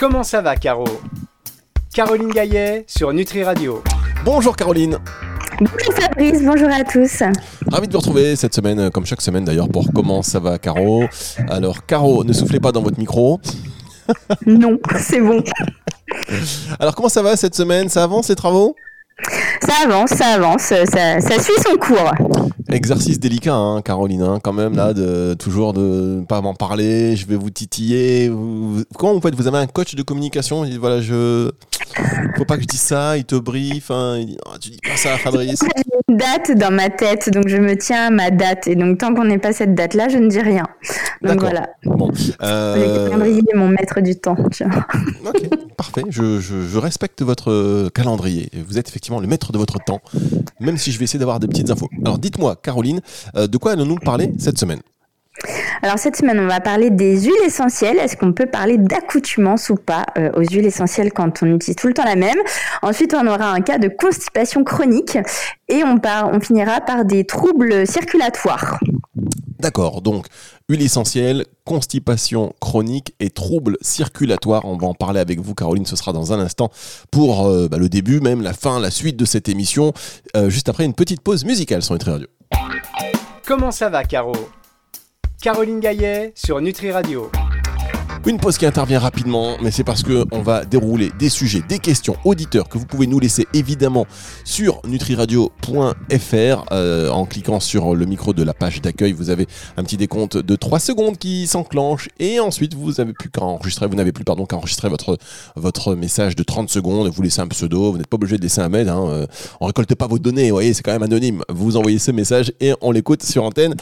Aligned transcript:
Comment 0.00 0.22
ça 0.22 0.40
va, 0.40 0.56
Caro? 0.56 0.86
Caroline 1.92 2.30
Gaillet 2.30 2.84
sur 2.86 3.12
Nutri 3.12 3.44
Radio. 3.44 3.82
Bonjour 4.24 4.56
Caroline. 4.56 4.96
Bonjour 5.60 5.94
Fabrice, 5.94 6.42
bonjour 6.42 6.70
à 6.70 6.82
tous. 6.84 7.22
Ravi 7.70 7.86
de 7.86 7.92
vous 7.92 7.98
retrouver 7.98 8.34
cette 8.34 8.54
semaine, 8.54 8.90
comme 8.90 9.04
chaque 9.04 9.20
semaine 9.20 9.44
d'ailleurs, 9.44 9.68
pour 9.68 9.84
Comment 9.94 10.22
ça 10.22 10.40
va, 10.40 10.56
Caro? 10.58 11.04
Alors, 11.50 11.84
Caro, 11.84 12.24
ne 12.24 12.32
soufflez 12.32 12.60
pas 12.60 12.72
dans 12.72 12.80
votre 12.80 12.98
micro. 12.98 13.42
non, 14.46 14.78
c'est 14.98 15.20
bon. 15.20 15.44
Alors, 16.78 16.94
comment 16.94 17.10
ça 17.10 17.20
va 17.20 17.36
cette 17.36 17.54
semaine? 17.54 17.90
Ça 17.90 18.02
avance 18.02 18.30
les 18.30 18.36
travaux? 18.36 18.74
Ça 19.60 19.84
avance, 19.84 20.10
ça 20.12 20.28
avance, 20.28 20.62
ça, 20.62 21.40
suit 21.42 21.62
son 21.62 21.76
cours. 21.76 22.14
Exercice 22.72 23.18
délicat, 23.18 23.54
hein, 23.54 23.82
Caroline, 23.82 24.22
hein, 24.22 24.38
quand 24.42 24.52
même, 24.52 24.74
là, 24.74 24.92
de 24.92 25.34
toujours 25.34 25.72
de 25.72 26.22
pas 26.28 26.40
m'en 26.40 26.54
parler, 26.54 27.16
je 27.16 27.26
vais 27.26 27.36
vous 27.36 27.50
titiller. 27.50 28.28
Vous, 28.28 28.84
comment 28.96 29.14
vous 29.14 29.20
faites? 29.20 29.34
Vous 29.34 29.48
avez 29.48 29.58
un 29.58 29.66
coach 29.66 29.94
de 29.94 30.02
communication? 30.02 30.64
Il 30.64 30.72
dit 30.72 30.78
voilà, 30.78 31.00
je. 31.00 31.50
Faut 32.36 32.44
pas 32.44 32.56
que 32.56 32.62
je 32.62 32.68
dise 32.68 32.80
ça, 32.80 33.16
il 33.16 33.24
te 33.24 33.34
briefe, 33.34 33.90
hein, 33.90 34.18
il 34.18 34.26
dit 34.26 34.38
oh, 34.46 34.56
tu 34.60 34.70
dis 34.70 34.78
pas 34.82 34.96
ça, 34.96 35.16
Fabrice. 35.18 35.60
J'ai 35.76 35.98
une 36.08 36.16
date 36.16 36.56
dans 36.56 36.70
ma 36.70 36.88
tête, 36.88 37.30
donc 37.30 37.48
je 37.48 37.56
me 37.56 37.76
tiens 37.76 38.06
à 38.06 38.10
ma 38.10 38.30
date. 38.30 38.68
Et 38.68 38.76
donc, 38.76 38.98
tant 38.98 39.14
qu'on 39.14 39.24
n'est 39.24 39.38
pas 39.38 39.52
cette 39.52 39.74
date-là, 39.74 40.08
je 40.08 40.18
ne 40.18 40.28
dis 40.28 40.40
rien. 40.40 40.64
Donc 41.22 41.40
voilà. 41.40 41.70
Bon. 41.84 42.10
Euh... 42.42 43.04
Le 43.04 43.10
calendrier 43.10 43.42
mon 43.54 43.68
maître 43.68 44.00
du 44.00 44.16
temps. 44.16 44.36
ok, 45.26 45.48
parfait. 45.76 46.02
Je, 46.08 46.40
je, 46.40 46.66
je 46.66 46.78
respecte 46.78 47.22
votre 47.22 47.88
calendrier. 47.90 48.50
Vous 48.66 48.78
êtes 48.78 48.88
effectivement 48.88 49.20
le 49.20 49.26
maître 49.26 49.52
de 49.52 49.58
votre 49.58 49.82
temps, 49.82 50.00
même 50.60 50.76
si 50.76 50.92
je 50.92 50.98
vais 50.98 51.04
essayer 51.04 51.18
d'avoir 51.18 51.40
des 51.40 51.48
petites 51.48 51.70
infos. 51.70 51.88
Alors 52.04 52.18
dites-moi, 52.18 52.56
Caroline, 52.62 53.00
euh, 53.36 53.46
de 53.46 53.56
quoi 53.58 53.72
allons-nous 53.72 53.96
parler 53.96 54.32
cette 54.38 54.58
semaine 54.58 54.80
alors 55.82 55.98
cette 55.98 56.16
semaine, 56.16 56.38
on 56.38 56.46
va 56.46 56.60
parler 56.60 56.90
des 56.90 57.22
huiles 57.22 57.42
essentielles. 57.46 57.96
Est-ce 57.96 58.14
qu'on 58.14 58.34
peut 58.34 58.44
parler 58.44 58.76
d'accoutumance 58.76 59.70
ou 59.70 59.76
pas 59.76 60.04
euh, 60.18 60.30
aux 60.34 60.42
huiles 60.42 60.66
essentielles 60.66 61.12
quand 61.12 61.42
on 61.42 61.54
utilise 61.54 61.76
tout 61.76 61.86
le 61.86 61.94
temps 61.94 62.04
la 62.04 62.16
même? 62.16 62.36
Ensuite, 62.82 63.14
on 63.14 63.26
aura 63.26 63.50
un 63.52 63.62
cas 63.62 63.78
de 63.78 63.88
constipation 63.88 64.62
chronique 64.62 65.16
et 65.68 65.82
on, 65.82 65.98
on 66.04 66.40
finira 66.40 66.82
par 66.82 67.06
des 67.06 67.24
troubles 67.24 67.86
circulatoires. 67.86 68.78
D'accord, 69.60 70.00
donc 70.00 70.26
huile 70.68 70.82
essentielle, 70.82 71.44
constipation 71.64 72.54
chronique 72.60 73.14
et 73.20 73.30
troubles 73.30 73.76
circulatoires. 73.82 74.64
On 74.64 74.76
va 74.76 74.86
en 74.86 74.94
parler 74.94 75.20
avec 75.20 75.40
vous, 75.40 75.54
Caroline, 75.54 75.84
ce 75.84 75.96
sera 75.96 76.12
dans 76.12 76.32
un 76.32 76.40
instant 76.40 76.70
pour 77.10 77.46
euh, 77.46 77.68
bah, 77.68 77.76
le 77.76 77.88
début, 77.88 78.20
même 78.20 78.42
la 78.42 78.54
fin, 78.54 78.80
la 78.80 78.90
suite 78.90 79.16
de 79.16 79.24
cette 79.24 79.48
émission, 79.48 79.92
euh, 80.36 80.48
juste 80.48 80.68
après 80.68 80.84
une 80.84 80.94
petite 80.94 81.20
pause 81.20 81.44
musicale 81.44 81.82
sur 81.82 81.94
Nutri 81.94 82.10
Radio. 82.10 82.26
Comment 83.46 83.70
ça 83.70 83.88
va, 83.88 84.04
Caro? 84.04 84.32
Caroline 85.42 85.80
Gaillet 85.80 86.32
sur 86.34 86.60
Nutri 86.60 86.92
Radio. 86.92 87.30
Une 88.26 88.38
pause 88.38 88.58
qui 88.58 88.66
intervient 88.66 88.98
rapidement, 88.98 89.56
mais 89.62 89.70
c'est 89.70 89.82
parce 89.82 90.02
qu'on 90.02 90.42
va 90.42 90.66
dérouler 90.66 91.10
des 91.18 91.30
sujets, 91.30 91.62
des 91.66 91.78
questions 91.78 92.16
auditeurs 92.26 92.68
que 92.68 92.76
vous 92.76 92.84
pouvez 92.84 93.06
nous 93.06 93.18
laisser 93.18 93.46
évidemment 93.54 94.06
sur 94.44 94.82
nutriradio.fr. 94.86 96.64
Euh, 96.70 97.08
en 97.08 97.24
cliquant 97.24 97.60
sur 97.60 97.94
le 97.94 98.04
micro 98.04 98.34
de 98.34 98.42
la 98.42 98.52
page 98.52 98.82
d'accueil, 98.82 99.12
vous 99.12 99.30
avez 99.30 99.46
un 99.78 99.84
petit 99.84 99.96
décompte 99.96 100.36
de 100.36 100.54
3 100.54 100.80
secondes 100.80 101.16
qui 101.16 101.46
s'enclenche 101.46 102.10
et 102.18 102.40
ensuite 102.40 102.74
vous 102.74 102.92
n'avez 102.92 103.14
plus 103.14 103.30
qu'à 103.30 103.40
enregistrer, 103.40 103.86
vous 103.86 103.96
n'avez 103.96 104.12
plus 104.12 104.24
pardon 104.24 104.44
qu'à 104.44 104.56
enregistrer 104.56 104.90
votre, 104.90 105.16
votre 105.56 105.94
message 105.94 106.36
de 106.36 106.42
30 106.42 106.68
secondes, 106.68 107.08
vous 107.08 107.22
laissez 107.22 107.40
un 107.40 107.48
pseudo, 107.48 107.90
vous 107.90 107.96
n'êtes 107.96 108.06
pas 108.06 108.16
obligé 108.16 108.36
de 108.36 108.42
laisser 108.42 108.60
un 108.60 108.68
mail, 108.68 108.90
hein, 108.90 109.06
euh, 109.08 109.26
on 109.62 109.66
récolte 109.66 109.94
pas 109.94 110.06
vos 110.06 110.18
données, 110.18 110.50
vous 110.50 110.56
voyez, 110.56 110.74
c'est 110.74 110.82
quand 110.82 110.92
même 110.92 111.02
anonyme. 111.02 111.42
Vous 111.48 111.78
envoyez 111.78 111.98
ce 111.98 112.10
message 112.10 112.52
et 112.60 112.74
on 112.82 112.90
l'écoute 112.90 113.22
sur 113.22 113.44
antenne 113.44 113.76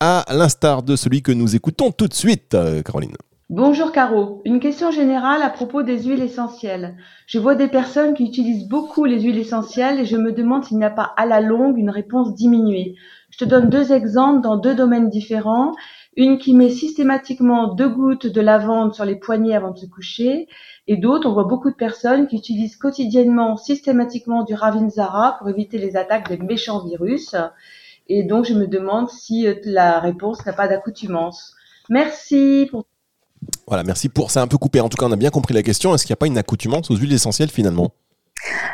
à 0.00 0.24
l'instar 0.30 0.82
de 0.82 0.96
celui 0.96 1.20
que 1.20 1.30
nous 1.30 1.54
écoutons 1.54 1.92
tout 1.92 2.08
de 2.08 2.14
suite, 2.14 2.54
euh, 2.54 2.80
Caroline. 2.80 3.12
Bonjour 3.50 3.92
Caro, 3.92 4.40
une 4.44 4.60
question 4.60 4.90
générale 4.90 5.42
à 5.42 5.50
propos 5.50 5.82
des 5.82 6.04
huiles 6.04 6.22
essentielles. 6.22 6.96
Je 7.26 7.38
vois 7.38 7.54
des 7.54 7.68
personnes 7.68 8.14
qui 8.14 8.24
utilisent 8.24 8.68
beaucoup 8.68 9.04
les 9.04 9.20
huiles 9.20 9.38
essentielles 9.38 10.00
et 10.00 10.06
je 10.06 10.16
me 10.16 10.32
demande 10.32 10.64
s'il 10.64 10.78
n'y 10.78 10.84
a 10.84 10.90
pas 10.90 11.12
à 11.16 11.26
la 11.26 11.40
longue 11.40 11.76
une 11.76 11.90
réponse 11.90 12.34
diminuée. 12.34 12.94
Je 13.30 13.38
te 13.38 13.44
donne 13.44 13.68
deux 13.68 13.92
exemples 13.92 14.40
dans 14.40 14.56
deux 14.56 14.74
domaines 14.74 15.10
différents. 15.10 15.72
Une 16.16 16.38
qui 16.38 16.54
met 16.54 16.70
systématiquement 16.70 17.74
deux 17.74 17.88
gouttes 17.88 18.26
de 18.26 18.40
lavande 18.40 18.94
sur 18.94 19.04
les 19.04 19.16
poignets 19.16 19.54
avant 19.54 19.72
de 19.72 19.78
se 19.78 19.86
coucher 19.86 20.48
et 20.86 20.96
d'autres, 20.96 21.28
on 21.28 21.32
voit 21.32 21.44
beaucoup 21.44 21.70
de 21.70 21.76
personnes 21.76 22.28
qui 22.28 22.36
utilisent 22.36 22.76
quotidiennement 22.76 23.56
systématiquement 23.56 24.44
du 24.44 24.54
Ravinzara 24.54 25.36
pour 25.38 25.48
éviter 25.48 25.78
les 25.78 25.96
attaques 25.96 26.28
des 26.28 26.38
méchants 26.38 26.84
virus. 26.84 27.34
Et 28.08 28.24
donc 28.24 28.46
je 28.46 28.54
me 28.54 28.66
demande 28.66 29.10
si 29.10 29.46
euh, 29.46 29.54
la 29.64 30.00
réponse 30.00 30.44
n'a 30.46 30.52
pas 30.52 30.68
d'accoutumance. 30.68 31.54
Merci 31.88 32.68
pour 32.70 32.84
voilà, 33.66 33.84
merci 33.84 34.08
pour. 34.08 34.30
C'est 34.30 34.40
un 34.40 34.46
peu 34.46 34.58
coupé. 34.58 34.80
En 34.80 34.88
tout 34.88 34.96
cas, 34.96 35.06
on 35.06 35.12
a 35.12 35.16
bien 35.16 35.30
compris 35.30 35.54
la 35.54 35.62
question. 35.62 35.94
Est-ce 35.94 36.04
qu'il 36.04 36.12
n'y 36.12 36.16
a 36.16 36.16
pas 36.16 36.26
une 36.26 36.38
accoutumance 36.38 36.90
aux 36.90 36.96
huiles 36.96 37.12
essentielles 37.12 37.50
finalement? 37.50 37.92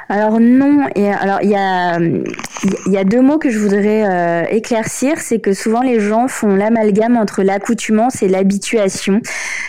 Alors 0.09 0.41
non, 0.41 0.87
et 0.94 1.11
alors 1.11 1.41
il 1.43 1.50
y 1.50 1.55
a, 1.55 1.99
y 2.87 2.97
a 2.97 3.05
deux 3.05 3.21
mots 3.21 3.39
que 3.39 3.50
je 3.50 3.59
voudrais 3.59 4.05
euh, 4.09 4.44
éclaircir, 4.50 5.19
c'est 5.19 5.39
que 5.39 5.53
souvent 5.53 5.83
les 5.83 6.00
gens 6.00 6.28
font 6.28 6.55
l'amalgame 6.55 7.16
entre 7.16 7.43
l'accoutumance 7.43 8.22
et 8.22 8.28
l'habituation, 8.28 9.21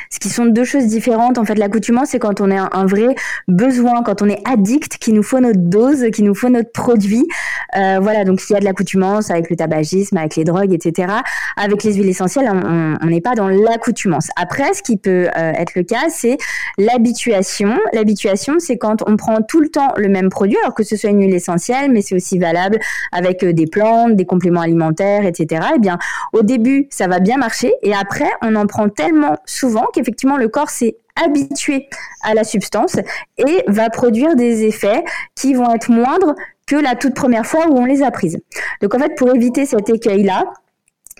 ce 0.10 0.20
qui 0.20 0.30
sont 0.30 0.46
deux 0.46 0.64
choses 0.64 0.86
différentes. 0.86 1.38
En 1.38 1.46
fait, 1.46 1.56
l'accoutumance 1.56 2.10
c'est 2.10 2.20
quand 2.20 2.42
on 2.42 2.52
a 2.52 2.76
un, 2.76 2.86
vrai 2.86 3.16
besoin, 3.48 4.02
quand 4.04 4.22
on 4.22 4.30
est 4.30 4.42
addict, 4.48 4.98
qu'il 4.98 5.14
nous 5.14 5.24
faut 5.24 5.40
notre 5.40 5.60
dose, 5.60 6.06
qu'il 6.14 6.26
nous 6.26 6.36
faut 6.36 6.50
notre 6.50 6.72
produit. 6.72 7.28
Euh, 7.76 8.00
voilà, 8.02 8.24
donc 8.24 8.42
il 8.50 8.54
y 8.54 8.56
a 8.56 8.60
de 8.60 8.66
l'accoutumance 8.66 9.30
avec 9.32 9.50
le 9.50 9.56
tabagisme, 9.56 10.18
avec 10.18 10.36
les 10.36 10.44
drogues, 10.44 10.74
etc. 10.74 11.14
Avec 11.58 11.84
les 11.84 11.94
huiles 11.94 12.10
essentielles, 12.10 12.50
on 12.50 13.06
n'est 13.06 13.22
pas 13.22 13.36
dans 13.36 13.48
l'accoutumance. 13.48 14.30
Après, 14.36 14.74
ce 14.74 14.82
qui 14.82 14.98
peut 14.98 15.28
euh, 15.38 15.52
être 15.52 15.76
le 15.76 15.84
cas, 15.84 16.10
c'est 16.10 16.38
l'habituation. 16.78 17.78
L'habituation, 17.94 18.56
c'est 18.60 18.78
quand 18.78 19.04
on 19.08 19.18
prend 19.18 19.42
tout 19.42 19.60
le 19.60 19.70
temps 19.70 19.94
le 20.00 20.10
même 20.10 20.30
produit, 20.30 20.58
alors 20.62 20.74
que 20.74 20.84
ce 20.84 20.96
soit 20.96 21.10
une 21.10 21.22
huile 21.22 21.34
essentielle, 21.34 21.92
mais 21.92 22.02
c'est 22.02 22.16
aussi 22.16 22.40
valable 22.40 22.80
avec 23.12 23.44
euh, 23.44 23.54
des 23.54 23.68
plantes, 23.68 24.16
des 24.16 24.26
compléments 24.26 24.62
alimentaires, 24.62 25.26
etc. 25.26 25.62
Eh 25.76 25.80
bien, 25.80 25.98
au 26.34 26.42
début, 26.42 26.88
ça 26.90 27.08
va 27.08 27.20
bien 27.20 27.38
marcher, 27.38 27.74
et 27.82 27.94
après, 27.94 28.30
on 28.42 28.56
en 28.56 28.66
prend 28.66 28.90
tellement 28.90 29.38
souvent 29.46 29.86
qu'effectivement, 29.94 30.38
le 30.38 30.48
corps 30.48 30.70
s'est 30.70 30.96
habitué 31.24 31.90
à 32.24 32.34
la 32.34 32.44
substance 32.44 32.96
et 33.38 33.64
va 33.68 33.90
produire 33.90 34.36
des 34.36 34.64
effets 34.66 35.04
qui 35.36 35.54
vont 35.54 35.74
être 35.74 35.92
moindres 35.92 36.36
que 36.66 36.76
la 36.76 36.96
toute 36.96 37.16
première 37.16 37.46
fois 37.46 37.68
où 37.68 37.78
on 37.78 37.86
les 37.86 38.04
a 38.04 38.12
prises. 38.12 38.40
Donc 38.82 38.94
en 38.96 39.00
fait, 39.00 39.16
pour 39.16 39.34
éviter 39.36 39.66
cet 39.66 39.90
écueil-là, 39.90 40.46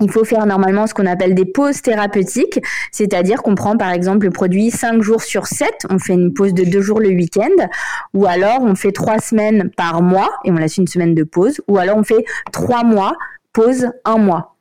il 0.02 0.12
faut 0.12 0.26
faire 0.26 0.46
normalement 0.46 0.88
ce 0.88 0.94
qu'on 0.94 1.06
appelle 1.06 1.36
des 1.36 1.46
pauses 1.46 1.82
thérapeutiques, 1.82 2.60
c'est-à-dire 2.92 3.42
qu'on 3.42 3.56
prend 3.56 3.78
par 3.78 3.92
exemple 3.92 4.26
le 4.26 4.32
produit 4.32 4.72
5 4.72 5.02
jours 5.02 5.22
sur 5.22 5.48
7, 5.48 5.70
on 5.90 6.00
fait 6.00 6.14
une 6.14 6.34
pause 6.34 6.54
de 6.54 6.64
2 6.64 6.82
jours 6.82 7.00
le 7.00 7.10
week-end, 7.10 7.68
ou 8.14 8.26
alors 8.26 8.62
on 8.62 8.76
fait 8.76 8.92
3 8.92 9.20
semaines 9.20 9.70
par 9.76 10.02
mois 10.02 10.30
et 10.46 10.52
on 10.52 10.56
laisse 10.56 10.78
une 10.78 10.88
semaine 10.88 11.16
de 11.16 11.24
pause, 11.24 11.62
ou 11.68 11.78
alors 11.78 11.98
on 11.98 12.04
fait 12.04 12.26
3 12.52 12.84
mois, 12.84 13.14
pause 13.54 13.92
1 14.06 14.18
mois. 14.18 14.56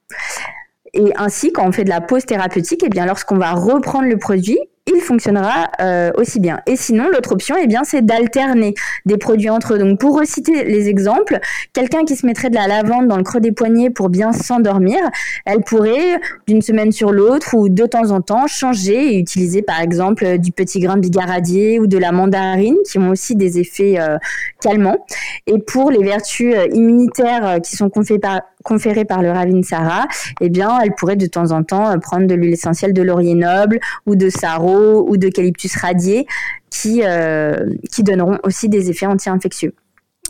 Et 0.95 1.13
ainsi, 1.17 1.53
quand 1.53 1.67
on 1.67 1.73
fait 1.73 1.85
de 1.85 1.91
la 1.91 2.01
pause 2.01 2.25
thérapeutique, 2.25 2.83
eh 2.85 2.89
bien 2.89 3.07
lorsqu'on 3.07 3.37
va 3.37 3.53
reprendre 3.53 4.09
le 4.09 4.17
produit, 4.17 4.59
il 4.95 5.01
fonctionnera 5.01 5.71
euh, 5.81 6.11
aussi 6.17 6.41
bien. 6.41 6.61
Et 6.67 6.77
sinon, 6.77 7.09
l'autre 7.09 7.33
option, 7.33 7.57
eh 7.61 7.67
bien, 7.67 7.83
c'est 7.85 8.05
d'alterner 8.05 8.75
des 9.07 9.17
produits 9.17 9.51
entre 9.51 9.75
eux. 9.75 9.79
Donc, 9.79 10.01
pour 10.01 10.19
reciter 10.19 10.65
les 10.65 10.89
exemples, 10.89 11.39
quelqu'un 11.73 12.05
qui 12.05 12.17
se 12.17 12.27
mettrait 12.27 12.51
de 12.51 12.55
la 12.55 12.67
lavande 12.67 13.09
dans 13.09 13.17
le 13.17 13.23
creux 13.23 13.41
des 13.41 13.53
poignets 13.53 13.91
pour 13.91 14.09
bien 14.09 14.33
s'endormir, 14.33 14.99
elle 15.45 15.61
pourrait, 15.61 16.21
d'une 16.47 16.63
semaine 16.63 16.93
sur 16.93 17.13
l'autre 17.13 17.55
ou 17.55 17.69
de 17.69 17.87
temps 17.87 18.11
en 18.11 18.21
temps, 18.21 18.47
changer 18.47 19.15
et 19.15 19.19
utiliser, 19.19 19.63
par 19.63 19.81
exemple, 19.81 20.39
du 20.39 20.53
petit 20.53 20.81
grain 20.81 20.97
bigaradier 20.97 21.79
ou 21.79 21.87
de 21.87 21.99
la 21.99 22.13
mandarine, 22.13 22.77
qui 22.87 22.99
ont 22.99 23.11
aussi 23.11 23.35
des 23.35 23.59
effets 23.59 23.99
euh, 23.99 24.17
calmants. 24.61 25.05
Et 25.47 25.59
pour 25.59 25.91
les 25.91 26.03
vertus 26.03 26.55
euh, 26.55 26.67
immunitaires 26.73 27.59
qui 27.63 27.77
sont 27.77 27.91
conférées 27.91 29.05
par 29.05 29.23
le 29.23 29.31
Ravinsara, 29.31 30.07
eh 30.41 30.49
bien, 30.49 30.79
elle 30.83 30.95
pourrait 30.95 31.17
de 31.17 31.27
temps 31.27 31.53
en 31.53 31.63
temps 31.63 31.91
euh, 31.91 31.99
prendre 31.99 32.27
de 32.27 32.35
l'huile 32.35 32.53
essentielle 32.53 32.93
de 32.93 33.03
laurier 33.03 33.35
noble 33.35 33.81
ou 34.07 34.17
de 34.17 34.31
sarro 34.31 34.78
ou 34.79 35.17
d'eucalyptus 35.17 35.77
radié 35.77 36.27
qui, 36.71 37.03
euh, 37.05 37.71
qui 37.93 38.03
donneront 38.03 38.39
aussi 38.45 38.69
des 38.69 38.91
effets 38.91 39.07
anti-infectieux. 39.07 39.75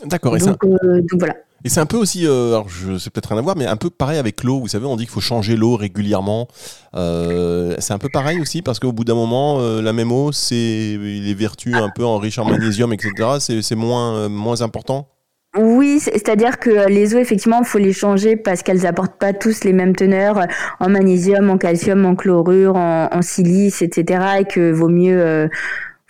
D'accord. 0.05 0.37
Et 0.37 0.39
donc, 0.39 0.63
euh, 0.63 1.01
donc, 1.01 1.19
voilà. 1.19 1.35
Et 1.65 1.69
c'est 1.69 1.81
un 1.81 1.85
peu 1.85 1.97
aussi, 1.97 2.25
alors 2.25 2.69
je 2.69 2.97
sais 2.97 3.09
peut-être 3.09 3.29
rien 3.29 3.37
à 3.37 3.41
voir, 3.41 3.57
mais 3.57 3.65
un 3.65 3.75
peu 3.75 3.89
pareil 3.89 4.17
avec 4.17 4.45
l'eau. 4.45 4.61
Vous 4.61 4.69
savez, 4.69 4.85
on 4.85 4.95
dit 4.95 5.03
qu'il 5.03 5.11
faut 5.11 5.19
changer 5.19 5.57
l'eau 5.57 5.75
régulièrement. 5.75 6.47
c'est 6.93 7.91
un 7.91 7.97
peu 7.97 8.07
pareil 8.07 8.39
aussi 8.39 8.61
parce 8.61 8.79
qu'au 8.79 8.93
bout 8.93 9.03
d'un 9.03 9.15
moment, 9.15 9.59
la 9.81 9.91
même 9.91 10.09
eau, 10.13 10.31
c'est 10.31 10.97
les 10.97 11.33
vertus 11.33 11.75
un 11.75 11.89
peu 11.89 12.05
enrichies 12.05 12.39
en 12.39 12.45
magnésium, 12.45 12.93
etc. 12.93 13.11
C'est 13.39 13.75
moins 13.75 14.29
moins 14.29 14.61
important. 14.61 15.09
Oui, 15.57 15.99
c'est-à-dire 15.99 16.59
que 16.59 16.87
les 16.87 17.15
eaux, 17.15 17.17
effectivement, 17.17 17.63
faut 17.63 17.79
les 17.79 17.91
changer 17.91 18.35
parce 18.35 18.61
qu'elles 18.61 18.85
apportent 18.85 19.17
pas 19.17 19.33
tous 19.33 19.63
les 19.63 19.73
mêmes 19.73 19.95
teneurs 19.95 20.37
euh, 20.37 20.45
en 20.79 20.89
magnésium, 20.89 21.49
en 21.49 21.57
calcium, 21.57 22.05
en 22.05 22.15
chlorure, 22.15 22.75
en, 22.75 23.21
silice, 23.23 23.81
etc. 23.81 24.41
Et 24.41 24.45
que 24.45 24.71
vaut 24.71 24.89
mieux, 24.89 25.19
euh, 25.19 25.47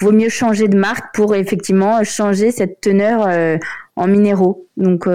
vaut 0.01 0.11
mieux 0.11 0.27
changer 0.27 0.67
de 0.67 0.77
marque 0.77 1.15
pour 1.15 1.35
effectivement 1.35 2.03
changer 2.03 2.51
cette 2.51 2.81
teneur 2.81 3.25
euh, 3.27 3.57
en 3.95 4.07
minéraux. 4.07 4.67
Donc, 4.75 5.07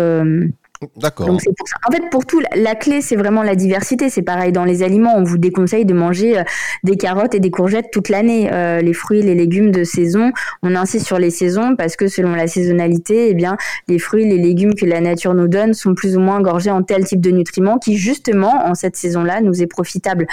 D'accord. 0.97 1.27
Pour. 1.27 1.39
En 1.87 1.93
fait, 1.93 2.11
pour 2.11 2.27
tout, 2.27 2.41
la 2.55 2.75
clé, 2.75 3.01
c'est 3.01 3.17
vraiment 3.17 3.43
la 3.43 3.55
diversité. 3.55 4.11
C'est 4.11 4.23
pareil 4.23 4.53
dans 4.53 4.65
les 4.65 4.83
aliments. 4.83 5.15
On 5.17 5.23
vous 5.23 5.39
déconseille 5.39 5.85
de 5.85 5.95
manger 5.95 6.39
euh, 6.39 6.43
des 6.83 6.97
carottes 6.97 7.35
et 7.35 7.41
des 7.41 7.51
courgettes 7.51 7.91
toute 7.93 8.09
l'année. 8.09 8.53
Euh, 8.53 8.81
les 8.81 8.93
fruits, 8.93 9.23
les 9.23 9.35
légumes 9.35 9.71
de 9.71 9.85
saison, 9.85 10.33
on 10.63 10.75
insiste 10.75 11.07
sur 11.07 11.19
les 11.19 11.31
saisons 11.31 11.77
parce 11.77 11.97
que 11.97 12.09
selon 12.09 12.35
la 12.35 12.47
saisonnalité, 12.47 13.31
eh 13.31 13.35
bien, 13.35 13.57
les 13.89 13.99
fruits, 13.99 14.25
les 14.25 14.39
légumes 14.39 14.75
que 14.75 14.87
la 14.87 15.01
nature 15.01 15.35
nous 15.35 15.49
donne 15.49 15.75
sont 15.75 15.95
plus 15.95 16.17
ou 16.17 16.21
moins 16.21 16.37
engorgés 16.37 16.71
en 16.71 16.83
tel 16.83 17.05
type 17.05 17.21
de 17.21 17.31
nutriments 17.31 17.79
qui, 17.79 17.97
justement, 17.97 18.67
en 18.67 18.75
cette 18.75 18.97
saison-là, 18.97 19.41
nous 19.41 19.63
est 19.63 19.67
profitable. 19.67 20.27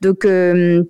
Donc, 0.00 0.24
euh, 0.24 0.82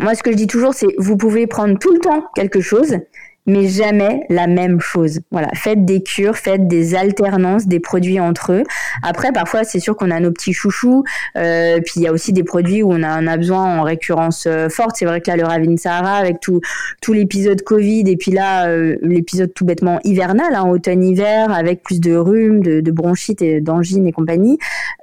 moi, 0.00 0.14
ce 0.14 0.22
que 0.22 0.30
je 0.30 0.36
dis 0.36 0.46
toujours, 0.46 0.74
c'est 0.74 0.88
vous 0.98 1.16
pouvez 1.16 1.46
prendre 1.46 1.78
tout 1.78 1.92
le 1.92 1.98
temps 1.98 2.24
quelque 2.34 2.60
chose, 2.60 2.96
mais 3.46 3.68
jamais 3.68 4.24
la 4.28 4.46
même 4.46 4.80
chose. 4.80 5.20
Voilà, 5.30 5.48
faites 5.54 5.84
des 5.84 6.02
cures, 6.02 6.36
faites 6.36 6.68
des 6.68 6.94
alternances 6.94 7.66
des 7.66 7.80
produits 7.80 8.20
entre 8.20 8.52
eux. 8.52 8.62
Après, 9.02 9.32
parfois, 9.32 9.64
c'est 9.64 9.80
sûr 9.80 9.96
qu'on 9.96 10.10
a 10.10 10.20
nos 10.20 10.30
petits 10.30 10.52
chouchous, 10.52 11.04
euh, 11.36 11.80
puis 11.84 11.94
il 11.96 12.02
y 12.02 12.06
a 12.06 12.12
aussi 12.12 12.32
des 12.32 12.44
produits 12.44 12.82
où 12.82 12.92
on 12.92 13.02
a, 13.02 13.22
on 13.22 13.26
a 13.26 13.36
besoin 13.36 13.78
en 13.78 13.82
récurrence 13.82 14.44
euh, 14.46 14.68
forte. 14.68 14.96
C'est 14.96 15.06
vrai 15.06 15.20
que 15.20 15.30
là, 15.30 15.36
le 15.36 15.44
Ravine 15.44 15.78
Sahara, 15.78 16.16
avec 16.16 16.40
tout, 16.40 16.60
tout 17.00 17.12
l'épisode 17.12 17.62
Covid, 17.62 18.04
et 18.06 18.16
puis 18.16 18.30
là, 18.30 18.66
euh, 18.66 18.96
l'épisode 19.02 19.52
tout 19.54 19.64
bêtement 19.64 20.00
hivernal, 20.04 20.54
hein, 20.54 20.68
automne-hiver, 20.68 21.52
avec 21.52 21.82
plus 21.82 22.00
de 22.00 22.14
rhume, 22.14 22.62
de, 22.62 22.80
de 22.80 22.90
bronchite 22.90 23.42
et 23.42 23.60
d'angine 23.60 24.06
et 24.06 24.12
compagnie, 24.12 24.58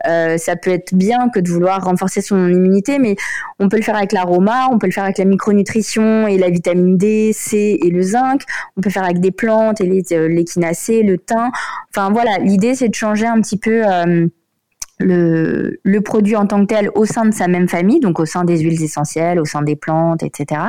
euh, 0.07 0.37
ça 0.37 0.55
peut 0.55 0.71
être 0.71 0.93
bien 0.93 1.29
que 1.33 1.39
de 1.39 1.49
vouloir 1.49 1.83
renforcer 1.83 2.21
son 2.21 2.47
immunité, 2.47 2.99
mais 2.99 3.15
on 3.59 3.67
peut 3.67 3.77
le 3.77 3.83
faire 3.83 3.95
avec 3.95 4.11
l'aroma, 4.11 4.69
on 4.71 4.77
peut 4.77 4.87
le 4.87 4.93
faire 4.93 5.05
avec 5.05 5.17
la 5.17 5.25
micronutrition 5.25 6.27
et 6.27 6.37
la 6.37 6.49
vitamine 6.49 6.97
D, 6.97 7.31
C 7.33 7.79
et 7.83 7.89
le 7.89 8.01
zinc 8.03 8.26
on 8.75 8.81
peut 8.81 8.89
faire 8.89 9.03
avec 9.03 9.19
des 9.19 9.31
plantes, 9.31 9.81
et 9.81 10.03
euh, 10.12 10.27
l'échinacée, 10.27 11.03
le 11.03 11.18
thym. 11.18 11.50
Enfin 11.89 12.09
voilà, 12.12 12.38
l'idée 12.39 12.75
c'est 12.75 12.89
de 12.89 12.95
changer 12.95 13.25
un 13.25 13.39
petit 13.41 13.57
peu 13.57 13.83
euh, 13.85 14.27
le, 15.00 15.79
le, 15.83 16.01
produit 16.01 16.35
en 16.35 16.47
tant 16.47 16.62
que 16.62 16.74
tel 16.74 16.89
au 16.95 17.06
sein 17.06 17.25
de 17.25 17.33
sa 17.33 17.47
même 17.47 17.68
famille, 17.68 18.00
donc 18.00 18.19
au 18.19 18.25
sein 18.25 18.44
des 18.44 18.59
huiles 18.59 18.81
essentielles, 18.81 19.39
au 19.39 19.45
sein 19.45 19.62
des 19.62 19.75
plantes, 19.75 20.24
etc. 20.24 20.62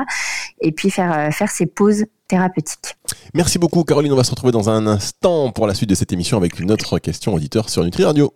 Et 0.60 0.72
puis 0.72 0.90
faire, 0.90 1.12
euh, 1.12 1.30
faire 1.30 1.50
ces 1.50 1.66
pauses 1.66 2.04
thérapeutiques. 2.28 2.96
Merci 3.34 3.58
beaucoup 3.58 3.84
Caroline, 3.84 4.12
on 4.12 4.16
va 4.16 4.24
se 4.24 4.30
retrouver 4.30 4.52
dans 4.52 4.68
un 4.68 4.86
instant 4.86 5.50
pour 5.50 5.66
la 5.66 5.74
suite 5.74 5.88
de 5.88 5.94
cette 5.94 6.12
émission 6.12 6.36
avec 6.36 6.60
une 6.60 6.70
autre 6.70 6.98
question 6.98 7.34
auditeur 7.34 7.70
sur 7.70 7.82
Nutri 7.84 8.04
Radio. 8.04 8.34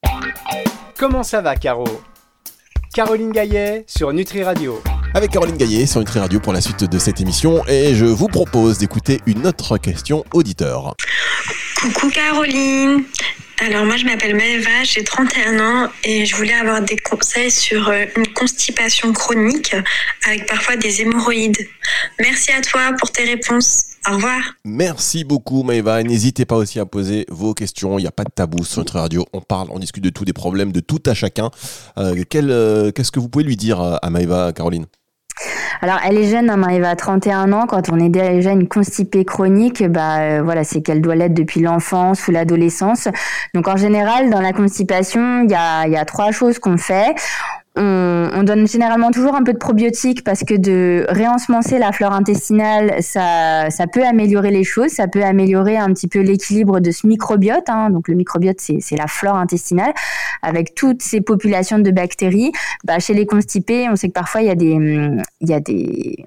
Comment 0.98 1.22
ça 1.22 1.42
va 1.42 1.56
Caro? 1.56 1.84
Caroline 2.94 3.32
Gaillet 3.32 3.84
sur 3.86 4.12
Nutri 4.12 4.42
Radio 4.44 4.82
avec 5.14 5.30
Caroline 5.30 5.56
Gaillet 5.56 5.86
sur 5.86 6.00
Nutri 6.00 6.18
Radio 6.18 6.40
pour 6.40 6.52
la 6.52 6.60
suite 6.60 6.84
de 6.84 6.98
cette 6.98 7.20
émission 7.20 7.66
et 7.68 7.94
je 7.94 8.04
vous 8.04 8.28
propose 8.28 8.78
d'écouter 8.78 9.20
une 9.26 9.46
autre 9.46 9.76
question 9.76 10.24
auditeur. 10.32 10.96
Coucou 11.76 12.08
Caroline, 12.10 13.04
alors 13.58 13.84
moi 13.84 13.96
je 13.96 14.04
m'appelle 14.04 14.34
Maëva, 14.34 14.84
j'ai 14.84 15.04
31 15.04 15.60
ans 15.60 15.90
et 16.04 16.24
je 16.24 16.34
voulais 16.34 16.54
avoir 16.54 16.80
des 16.80 16.96
conseils 16.96 17.50
sur 17.50 17.88
euh, 17.88 18.04
une 18.16 18.26
constipation 18.28 19.12
chronique 19.12 19.76
avec 20.26 20.46
parfois 20.46 20.76
des 20.76 21.02
hémorroïdes. 21.02 21.68
Merci 22.18 22.52
à 22.52 22.60
toi 22.60 22.92
pour 22.98 23.10
tes 23.10 23.24
réponses. 23.24 23.84
Au 24.10 24.14
revoir. 24.14 24.40
Merci 24.64 25.22
beaucoup 25.22 25.62
Maëva. 25.62 26.02
N'hésitez 26.02 26.44
pas 26.44 26.56
aussi 26.56 26.80
à 26.80 26.86
poser 26.86 27.26
vos 27.28 27.54
questions. 27.54 27.98
Il 27.98 28.02
n'y 28.02 28.08
a 28.08 28.12
pas 28.12 28.24
de 28.24 28.32
tabou 28.34 28.64
sur 28.64 28.78
notre 28.78 28.98
radio. 28.98 29.26
On 29.32 29.40
parle, 29.40 29.68
on 29.70 29.78
discute 29.78 30.02
de 30.02 30.10
tous 30.10 30.24
des 30.24 30.32
problèmes, 30.32 30.72
de 30.72 30.80
tout 30.80 31.02
à 31.06 31.14
chacun. 31.14 31.50
Euh, 31.98 32.16
euh, 32.34 32.90
qu'est-ce 32.90 33.12
que 33.12 33.20
vous 33.20 33.28
pouvez 33.28 33.44
lui 33.44 33.56
dire 33.56 33.80
à 33.80 34.10
Maëva, 34.10 34.52
Caroline? 34.52 34.86
Alors, 35.80 35.98
elle 36.04 36.16
est 36.16 36.28
jeune, 36.28 36.48
hein, 36.48 36.62
elle 36.70 36.82
va 36.82 36.90
à 36.90 36.96
31 36.96 37.52
ans. 37.52 37.66
Quand 37.66 37.90
on 37.90 37.98
est 37.98 38.08
déjà 38.08 38.52
une 38.52 38.68
constipée 38.68 39.24
chronique, 39.24 39.84
bah 39.88 40.20
euh, 40.20 40.42
voilà, 40.42 40.62
c'est 40.62 40.80
qu'elle 40.80 41.00
doit 41.00 41.16
l'être 41.16 41.34
depuis 41.34 41.60
l'enfance 41.60 42.28
ou 42.28 42.30
l'adolescence. 42.30 43.08
Donc, 43.54 43.66
en 43.66 43.76
général, 43.76 44.30
dans 44.30 44.40
la 44.40 44.52
constipation, 44.52 45.42
il 45.42 45.50
y 45.50 45.54
a, 45.54 45.88
y 45.88 45.96
a 45.96 46.04
trois 46.04 46.30
choses 46.30 46.58
qu'on 46.58 46.78
fait 46.78 47.14
on, 47.76 48.42
donne 48.42 48.66
généralement 48.66 49.10
toujours 49.10 49.34
un 49.34 49.42
peu 49.42 49.52
de 49.52 49.58
probiotiques 49.58 50.24
parce 50.24 50.42
que 50.44 50.54
de 50.54 51.06
réensemencer 51.08 51.78
la 51.78 51.92
flore 51.92 52.12
intestinale, 52.12 53.02
ça, 53.02 53.70
ça 53.70 53.86
peut 53.86 54.04
améliorer 54.04 54.50
les 54.50 54.64
choses, 54.64 54.90
ça 54.90 55.06
peut 55.08 55.22
améliorer 55.22 55.76
un 55.76 55.92
petit 55.92 56.08
peu 56.08 56.20
l'équilibre 56.20 56.80
de 56.80 56.90
ce 56.90 57.06
microbiote. 57.06 57.68
Hein. 57.68 57.90
Donc 57.90 58.08
le 58.08 58.14
microbiote, 58.14 58.60
c'est 58.60 58.96
la 58.96 59.06
flore 59.06 59.36
intestinale 59.36 59.92
avec 60.42 60.74
toutes 60.74 61.02
ces 61.02 61.20
populations 61.20 61.78
de 61.78 61.90
bactéries. 61.90 62.52
Bah, 62.84 62.98
chez 62.98 63.14
les 63.14 63.26
constipés, 63.26 63.88
on 63.88 63.96
sait 63.96 64.08
que 64.08 64.14
parfois 64.14 64.42
il 64.42 64.48
y 64.48 64.50
a 64.50 64.56
des, 64.56 64.76
il 65.40 65.48
y 65.48 65.54
a 65.54 65.60
des 65.60 66.24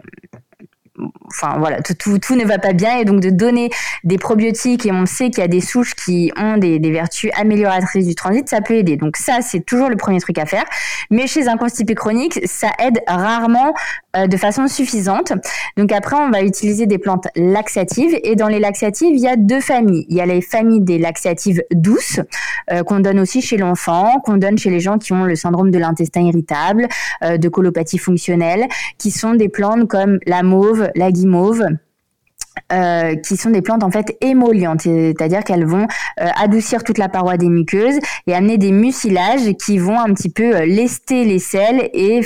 enfin 1.28 1.56
voilà, 1.60 1.82
tout, 1.82 2.36
ne 2.36 2.46
va 2.46 2.58
pas 2.58 2.74
bien 2.74 2.98
et 2.98 3.06
donc 3.06 3.20
de 3.20 3.30
donner 3.30 3.70
des 4.04 4.18
probiotiques 4.18 4.86
et 4.86 4.92
on 4.92 5.06
sait 5.06 5.30
qu'il 5.30 5.40
y 5.40 5.44
a 5.44 5.48
des 5.48 5.62
souches 5.62 5.96
qui 5.96 6.32
ont 6.38 6.58
des, 6.58 6.80
des, 6.80 6.92
vertus 6.92 7.32
amélioratrices 7.36 8.08
du 8.08 8.16
transit, 8.16 8.48
ça 8.48 8.62
peut 8.62 8.76
aider. 8.76 8.98
Donc 8.98 9.18
ça, 9.18 9.40
c'est 9.42 9.60
toujours 9.60 9.90
le 9.90 9.98
premier 9.98 10.20
truc 10.20 10.38
à 10.38 10.46
faire. 10.46 10.66
Mais 11.10 11.28
chez 11.28 11.48
un 11.48 11.58
constipé 11.58 11.96
chronique, 11.96 12.40
ça 12.46 12.70
aide 12.80 13.00
rarement 13.08 13.74
euh, 14.16 14.28
de 14.28 14.38
façon 14.38 14.68
suffisante. 14.68 15.34
Donc 15.78 15.92
après, 15.92 16.16
on 16.16 16.30
va 16.30 16.42
utiliser 16.42 16.86
des 16.86 16.98
plantes 16.98 17.28
laxatives 17.36 18.18
et 18.24 18.36
dans 18.36 18.48
les 18.48 18.60
laxatives, 18.60 19.14
il 19.14 19.22
y 19.22 19.28
a 19.28 19.36
deux 19.36 19.60
familles. 19.60 20.06
Il 20.10 20.16
y 20.16 20.22
a 20.22 20.26
les 20.26 20.42
familles 20.42 20.82
des 20.82 20.98
laxatives 20.98 21.64
douces 21.72 22.20
euh, 22.72 22.84
qu'on 22.84 23.00
donne 23.00 23.20
aussi 23.20 23.42
chez 23.42 23.58
l'enfant, 23.58 24.20
qu'on 24.24 24.38
donne 24.38 24.58
chez 24.58 24.70
les 24.70 24.80
gens 24.80 24.98
qui 24.98 25.14
ont 25.14 25.24
le 25.24 25.36
syndrome 25.36 25.72
de 25.72 25.78
l'intestin 25.78 26.22
irritable, 26.22 26.88
euh, 27.24 27.38
de 27.38 27.50
colopathie 27.50 27.98
fonctionnelle, 27.98 28.68
qui 28.98 29.12
sont 29.12 29.34
des 29.34 29.50
plantes 29.50 29.88
comme 29.88 30.20
la 30.26 30.44
mauve, 30.44 30.85
la 30.96 31.12
guimauve. 31.12 31.66
Euh, 32.74 33.16
qui 33.18 33.38
sont 33.38 33.52
des 33.52 33.62
plantes 33.62 33.84
en 33.84 33.92
fait 33.92 34.18
émollientes, 34.22 34.82
c'est-à-dire 34.82 35.44
qu'elles 35.44 35.66
vont 35.66 35.88
euh, 36.20 36.28
adoucir 36.36 36.84
toute 36.84 36.98
la 36.98 37.10
paroi 37.10 37.38
des 37.38 37.50
muqueuses 37.50 38.00
et 38.26 38.34
amener 38.34 38.58
des 38.58 38.72
mucilages 38.72 39.54
qui 39.60 39.78
vont 39.78 40.00
un 40.00 40.12
petit 40.16 40.30
peu 40.30 40.56
euh, 40.56 40.66
lester 40.66 41.26
les 41.26 41.38
selles 41.38 41.90
et 41.94 42.22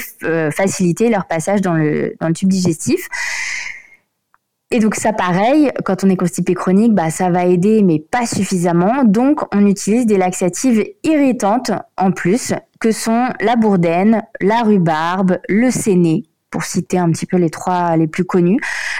faciliter 0.51 1.09
leur 1.09 1.25
passage 1.25 1.59
dans 1.59 1.73
le, 1.73 2.15
tube 2.33 2.47
digestif. 2.47 3.09
Et 4.71 4.79
donc 4.79 4.95
ça 4.95 5.12
pareil, 5.12 5.71
quand 5.83 6.05
on 6.05 6.09
est 6.09 6.15
constipé 6.15 6.53
chronique, 6.53 6.94
bah 6.94 7.09
ça 7.09 7.29
va 7.29 7.45
aider 7.45 7.83
mais 7.83 8.00
pas 8.00 8.25
suffisamment. 8.25 9.03
Donc 9.03 9.41
on 9.53 9.65
utilise 9.65 10.05
des 10.05 10.17
laxatives 10.17 10.85
irritantes 11.03 11.71
en 11.97 12.12
plus 12.12 12.53
que 12.79 12.91
sont 12.91 13.25
la 13.41 13.57
bourdaine, 13.57 14.21
la 14.39 14.62
rhubarbe, 14.62 15.39
le 15.50 15.69
séné 15.69 16.28
pour 16.51 16.63
citer 16.63 16.98
un 16.98 17.12
petit 17.12 17.25
peu 17.25 17.38
les 17.38 17.50
trois 17.50 17.96
les 17.96 18.07
plus 18.07 18.25
connus. 18.25 18.60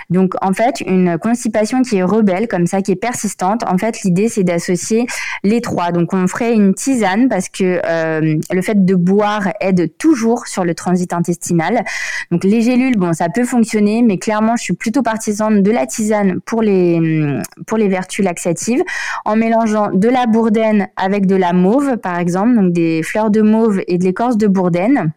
Donc 0.10 0.34
en 0.42 0.54
fait, 0.54 0.82
une 0.82 1.18
constipation 1.20 1.82
qui 1.82 1.98
est 1.98 2.04
rebelle 2.04 2.48
comme 2.48 2.66
ça, 2.66 2.82
qui 2.82 2.92
est 2.92 2.96
persistante, 2.96 3.64
en 3.68 3.78
fait 3.78 4.02
l'idée 4.04 4.28
c'est 4.28 4.44
d'associer 4.44 5.06
les 5.44 5.62
trois. 5.62 5.92
Donc 5.92 6.14
on 6.14 6.28
ferait 6.28 6.54
une 6.54 6.74
tisane 6.74 7.30
parce 7.30 7.50
que 7.50 7.80
euh, 7.86 8.38
le 8.52 8.62
fait 8.62 8.86
de 8.86 8.96
boire 8.96 9.50
aide 9.60 9.92
toujours 9.98 10.48
sur 10.48 10.66
le 10.66 10.74
transit 10.74 11.14
intestinal. 11.14 11.84
Donc 12.32 12.44
les 12.44 12.62
gélules, 12.62 12.98
bon 12.98 13.14
ça 13.14 13.28
peut 13.30 13.46
fonctionner, 13.46 14.02
mais 14.02 14.18
clairement 14.18 14.56
je 14.56 14.64
suis 14.64 14.76
plutôt 14.76 15.04
partisane 15.04 15.62
de 15.62 15.72
la 15.72 15.86
tisane 15.86 16.40
pour 16.42 16.62
les 16.62 17.40
pour 17.68 17.78
les 17.78 17.88
vertus 17.88 18.26
laxatives, 18.26 18.84
en 19.26 19.36
mélangeant 19.36 19.92
de 19.92 20.10
la 20.10 20.26
bourdaine 20.26 20.88
avec 20.96 21.26
de 21.26 21.36
la 21.36 21.54
mauve 21.54 21.98
par 21.98 22.18
exemple, 22.18 22.56
donc 22.56 22.74
des 22.74 23.04
fleurs 23.04 23.30
de 23.30 23.42
mauve 23.42 23.82
et 23.88 23.98
de 23.98 24.04
l'écorce 24.04 24.38
de 24.38 24.48
bourdaine. 24.48 25.12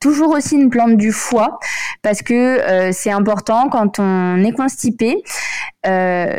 Toujours 0.00 0.30
aussi 0.30 0.56
une 0.56 0.70
plante 0.70 0.96
du 0.96 1.12
foie 1.12 1.58
parce 2.02 2.22
que 2.22 2.34
euh, 2.34 2.90
c'est 2.92 3.10
important 3.10 3.68
quand 3.68 3.98
on 3.98 4.44
est 4.44 4.52
constipé. 4.52 5.22
Euh, 5.86 6.36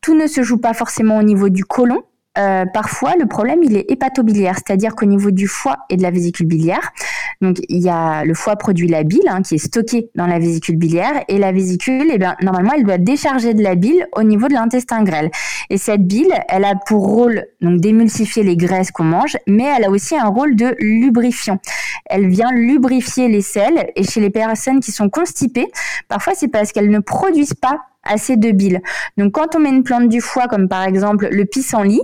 tout 0.00 0.14
ne 0.14 0.26
se 0.26 0.42
joue 0.42 0.58
pas 0.58 0.74
forcément 0.74 1.18
au 1.18 1.22
niveau 1.22 1.48
du 1.48 1.64
côlon. 1.64 2.02
Euh, 2.38 2.66
parfois, 2.66 3.14
le 3.18 3.26
problème, 3.26 3.62
il 3.64 3.76
est 3.76 3.90
hépatobiliaire, 3.90 4.54
c'est-à-dire 4.56 4.94
qu'au 4.94 5.06
niveau 5.06 5.32
du 5.32 5.48
foie 5.48 5.78
et 5.90 5.96
de 5.96 6.02
la 6.02 6.10
vésicule 6.10 6.46
biliaire, 6.46 6.92
donc 7.40 7.58
il 7.68 7.80
y 7.80 7.88
a 7.88 8.24
le 8.24 8.34
foie 8.34 8.56
produit 8.56 8.88
la 8.88 9.04
bile 9.04 9.28
hein, 9.28 9.42
qui 9.42 9.54
est 9.54 9.58
stockée 9.58 10.10
dans 10.14 10.26
la 10.26 10.38
vésicule 10.38 10.76
biliaire 10.76 11.24
et 11.28 11.38
la 11.38 11.52
vésicule, 11.52 12.08
eh 12.12 12.18
bien 12.18 12.36
normalement, 12.42 12.72
elle 12.76 12.84
doit 12.84 12.98
décharger 12.98 13.54
de 13.54 13.62
la 13.62 13.74
bile 13.74 14.06
au 14.16 14.22
niveau 14.22 14.48
de 14.48 14.54
l'intestin 14.54 15.02
grêle. 15.02 15.30
Et 15.70 15.78
cette 15.78 16.06
bile, 16.06 16.32
elle 16.48 16.64
a 16.64 16.74
pour 16.74 17.06
rôle 17.06 17.44
donc 17.60 17.80
d'émulsifier 17.80 18.42
les 18.42 18.56
graisses 18.56 18.90
qu'on 18.90 19.04
mange, 19.04 19.36
mais 19.46 19.64
elle 19.64 19.84
a 19.84 19.90
aussi 19.90 20.16
un 20.16 20.28
rôle 20.28 20.56
de 20.56 20.74
lubrifiant. 20.78 21.58
Elle 22.06 22.28
vient 22.28 22.50
lubrifier 22.52 23.28
les 23.28 23.42
selles 23.42 23.90
et 23.94 24.04
chez 24.04 24.20
les 24.20 24.30
personnes 24.30 24.80
qui 24.80 24.92
sont 24.92 25.08
constipées, 25.08 25.68
parfois 26.08 26.34
c'est 26.34 26.48
parce 26.48 26.72
qu'elles 26.72 26.90
ne 26.90 27.00
produisent 27.00 27.54
pas 27.54 27.80
assez 28.02 28.36
de 28.36 28.50
bile. 28.50 28.80
Donc 29.16 29.32
quand 29.32 29.54
on 29.54 29.60
met 29.60 29.68
une 29.68 29.82
plante 29.82 30.08
du 30.08 30.20
foie 30.20 30.48
comme 30.48 30.68
par 30.68 30.84
exemple 30.84 31.28
le 31.30 31.44
pissenlit, 31.44 32.00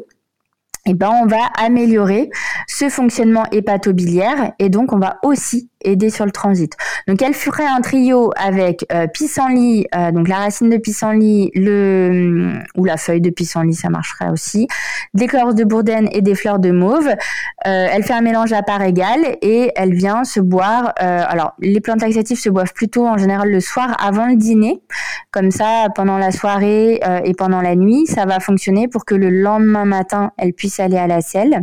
eh 0.86 0.94
ben, 0.94 1.10
on 1.22 1.26
va 1.26 1.46
améliorer 1.56 2.30
ce 2.66 2.88
fonctionnement 2.88 3.44
hépatobiliaire 3.52 4.52
et 4.58 4.68
donc 4.68 4.92
on 4.92 4.98
va 4.98 5.18
aussi 5.22 5.70
aider 5.84 6.10
sur 6.10 6.24
le 6.24 6.30
transit. 6.30 6.72
Donc 7.06 7.22
elle 7.22 7.34
ferait 7.34 7.66
un 7.66 7.80
trio 7.80 8.32
avec 8.36 8.86
euh, 8.92 9.06
pissenlit, 9.06 9.86
euh, 9.94 10.10
donc 10.10 10.28
la 10.28 10.36
racine 10.36 10.70
de 10.70 10.76
pissenlit, 10.76 11.50
le 11.54 12.52
ou 12.76 12.84
la 12.84 12.96
feuille 12.96 13.20
de 13.20 13.30
pissenlit, 13.30 13.74
ça 13.74 13.90
marcherait 13.90 14.30
aussi, 14.30 14.66
des 15.12 15.24
l'écorce 15.24 15.54
de 15.54 15.64
bourdaine 15.64 16.08
et 16.12 16.22
des 16.22 16.34
fleurs 16.34 16.58
de 16.58 16.70
mauve. 16.70 17.08
Euh, 17.08 17.86
elle 17.90 18.02
fait 18.02 18.12
un 18.12 18.20
mélange 18.20 18.52
à 18.52 18.62
part 18.62 18.82
égale 18.82 19.36
et 19.42 19.72
elle 19.76 19.94
vient 19.94 20.24
se 20.24 20.40
boire. 20.40 20.92
Euh, 21.02 21.22
alors 21.26 21.54
les 21.60 21.80
plantes 21.80 22.02
laxatives 22.02 22.38
se 22.38 22.48
boivent 22.48 22.72
plutôt 22.74 23.06
en 23.06 23.16
général 23.16 23.50
le 23.50 23.60
soir 23.60 23.96
avant 24.04 24.26
le 24.26 24.36
dîner 24.36 24.80
Comme 25.30 25.50
ça, 25.50 25.86
pendant 25.94 26.18
la 26.18 26.30
soirée 26.30 27.00
et 27.24 27.34
pendant 27.34 27.60
la 27.60 27.74
nuit, 27.74 28.06
ça 28.06 28.26
va 28.26 28.40
fonctionner 28.40 28.88
pour 28.88 29.04
que 29.04 29.14
le 29.14 29.30
lendemain 29.30 29.84
matin, 29.84 30.32
elle 30.38 30.52
puisse 30.52 30.80
aller 30.80 30.98
à 30.98 31.06
la 31.06 31.20
selle. 31.20 31.62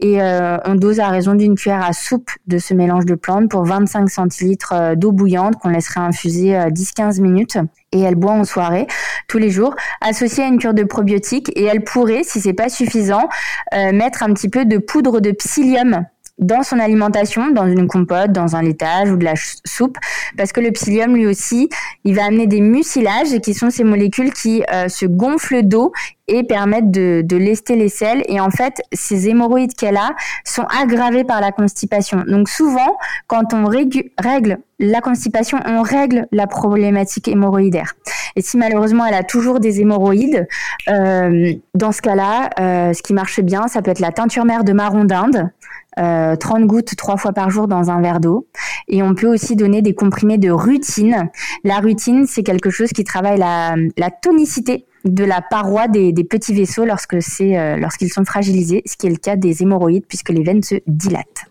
Et 0.00 0.20
on 0.20 0.74
dose 0.74 1.00
à 1.00 1.08
raison 1.08 1.32
d'une 1.32 1.54
cuillère 1.54 1.82
à 1.82 1.94
soupe 1.94 2.28
de 2.46 2.58
ce 2.58 2.74
mélange 2.74 3.06
de 3.06 3.14
plantes 3.14 3.50
pour 3.50 3.64
25 3.64 4.10
centilitres 4.10 4.94
d'eau 4.94 5.10
bouillante 5.10 5.56
qu'on 5.56 5.70
laisserait 5.70 6.00
infuser 6.00 6.52
10-15 6.52 7.22
minutes. 7.22 7.56
Et 7.92 8.02
elle 8.02 8.14
boit 8.14 8.32
en 8.32 8.44
soirée 8.44 8.86
tous 9.28 9.38
les 9.38 9.50
jours, 9.50 9.74
associée 10.00 10.44
à 10.44 10.48
une 10.48 10.58
cure 10.58 10.74
de 10.74 10.84
probiotiques. 10.84 11.50
Et 11.56 11.64
elle 11.64 11.82
pourrait, 11.82 12.22
si 12.22 12.40
c'est 12.40 12.52
pas 12.52 12.68
suffisant, 12.68 13.28
euh, 13.74 13.92
mettre 13.92 14.22
un 14.22 14.32
petit 14.32 14.48
peu 14.48 14.64
de 14.64 14.78
poudre 14.78 15.20
de 15.20 15.32
psyllium 15.32 16.04
dans 16.38 16.62
son 16.62 16.78
alimentation, 16.78 17.50
dans 17.50 17.66
une 17.66 17.88
compote, 17.88 18.30
dans 18.30 18.56
un 18.56 18.62
laitage 18.62 19.10
ou 19.10 19.16
de 19.16 19.24
la 19.24 19.34
soupe, 19.64 19.96
parce 20.36 20.52
que 20.52 20.60
le 20.60 20.70
psyllium 20.70 21.14
lui 21.14 21.26
aussi, 21.26 21.70
il 22.04 22.14
va 22.14 22.26
amener 22.26 22.46
des 22.46 22.60
mucilages 22.60 23.38
qui 23.40 23.54
sont 23.54 23.70
ces 23.70 23.84
molécules 23.84 24.32
qui 24.32 24.62
euh, 24.70 24.88
se 24.88 25.06
gonflent 25.06 25.62
d'eau 25.62 25.92
et 26.28 26.42
permettent 26.42 26.90
de, 26.90 27.22
de, 27.24 27.36
lester 27.36 27.76
les 27.76 27.88
selles. 27.88 28.22
Et 28.28 28.40
en 28.40 28.50
fait, 28.50 28.82
ces 28.92 29.28
hémorroïdes 29.28 29.74
qu'elle 29.74 29.96
a 29.96 30.14
sont 30.44 30.64
aggravées 30.64 31.24
par 31.24 31.40
la 31.40 31.52
constipation. 31.52 32.24
Donc 32.26 32.48
souvent, 32.48 32.96
quand 33.26 33.54
on 33.54 33.66
règle 33.66 34.58
la 34.78 35.00
constipation, 35.00 35.58
on 35.66 35.82
règle 35.82 36.26
la 36.32 36.46
problématique 36.46 37.28
hémorroïdaire. 37.28 37.94
Et 38.36 38.42
si 38.42 38.58
malheureusement 38.58 39.06
elle 39.06 39.14
a 39.14 39.24
toujours 39.24 39.60
des 39.60 39.80
hémorroïdes, 39.80 40.46
euh, 40.88 41.54
dans 41.74 41.92
ce 41.92 42.02
cas-là, 42.02 42.50
euh, 42.60 42.92
ce 42.92 43.02
qui 43.02 43.14
marche 43.14 43.40
bien, 43.40 43.68
ça 43.68 43.80
peut 43.80 43.90
être 43.90 44.00
la 44.00 44.12
teinture 44.12 44.44
mère 44.44 44.64
de 44.64 44.72
marron 44.72 45.04
d'Inde. 45.04 45.50
30 45.96 46.04
euh, 46.04 46.66
gouttes 46.66 46.94
trois 46.94 47.16
fois 47.16 47.32
par 47.32 47.48
jour 47.48 47.68
dans 47.68 47.90
un 47.90 48.02
verre 48.02 48.20
d'eau. 48.20 48.46
Et 48.86 49.02
on 49.02 49.14
peut 49.14 49.26
aussi 49.26 49.56
donner 49.56 49.80
des 49.80 49.94
comprimés 49.94 50.36
de 50.36 50.50
rutine. 50.50 51.30
La 51.64 51.78
rutine, 51.78 52.26
c'est 52.26 52.42
quelque 52.42 52.68
chose 52.68 52.90
qui 52.90 53.02
travaille 53.02 53.38
la, 53.38 53.76
la 53.96 54.10
tonicité 54.10 54.84
de 55.06 55.24
la 55.24 55.40
paroi 55.40 55.88
des, 55.88 56.12
petits 56.24 56.54
vaisseaux 56.54 56.84
lorsque 56.84 57.22
c'est 57.22 57.58
euh, 57.58 57.76
lorsqu'ils 57.76 58.12
sont 58.12 58.24
fragilisés, 58.24 58.82
ce 58.86 58.96
qui 58.96 59.06
est 59.06 59.10
le 59.10 59.16
cas 59.16 59.36
des 59.36 59.62
hémorroïdes 59.62 60.04
puisque 60.06 60.30
les 60.30 60.42
veines 60.42 60.62
se 60.62 60.76
dilatent. 60.86 61.46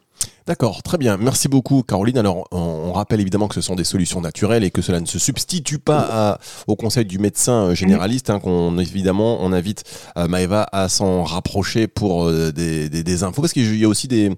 D'accord, 0.48 0.84
très 0.84 1.00
bien. 1.00 1.18
Merci 1.18 1.48
beaucoup, 1.48 1.82
Caroline. 1.82 2.20
Alors, 2.20 2.48
on, 2.52 2.94
rappelle 2.94 3.20
évidemment 3.20 3.48
que 3.48 3.56
ce 3.56 3.62
sont 3.62 3.76
des 3.76 3.84
solutions 3.84 4.22
naturelles 4.22 4.64
et 4.64 4.70
que 4.70 4.84
cela 4.84 5.00
ne 5.00 5.08
se 5.08 5.18
substitue 5.18 5.80
pas 5.80 6.38
au 6.68 6.76
conseil 6.76 7.06
du 7.06 7.18
médecin 7.18 7.70
euh, 7.70 7.76
généraliste, 7.76 8.30
hein, 8.30 8.40
qu'on 8.40 8.78
évidemment 8.78 9.38
on 9.42 9.52
invite 9.52 9.84
euh, 10.18 10.28
Maëva 10.28 10.68
à 10.72 10.88
s'en 10.88 11.24
rapprocher 11.24 11.88
pour 11.88 12.32
des, 12.32 13.24
infos, 13.24 13.42
parce 13.42 13.54
qu'il 13.54 13.76
y 13.76 13.86
a 13.86 13.88
aussi 13.88 14.08
des, 14.08 14.32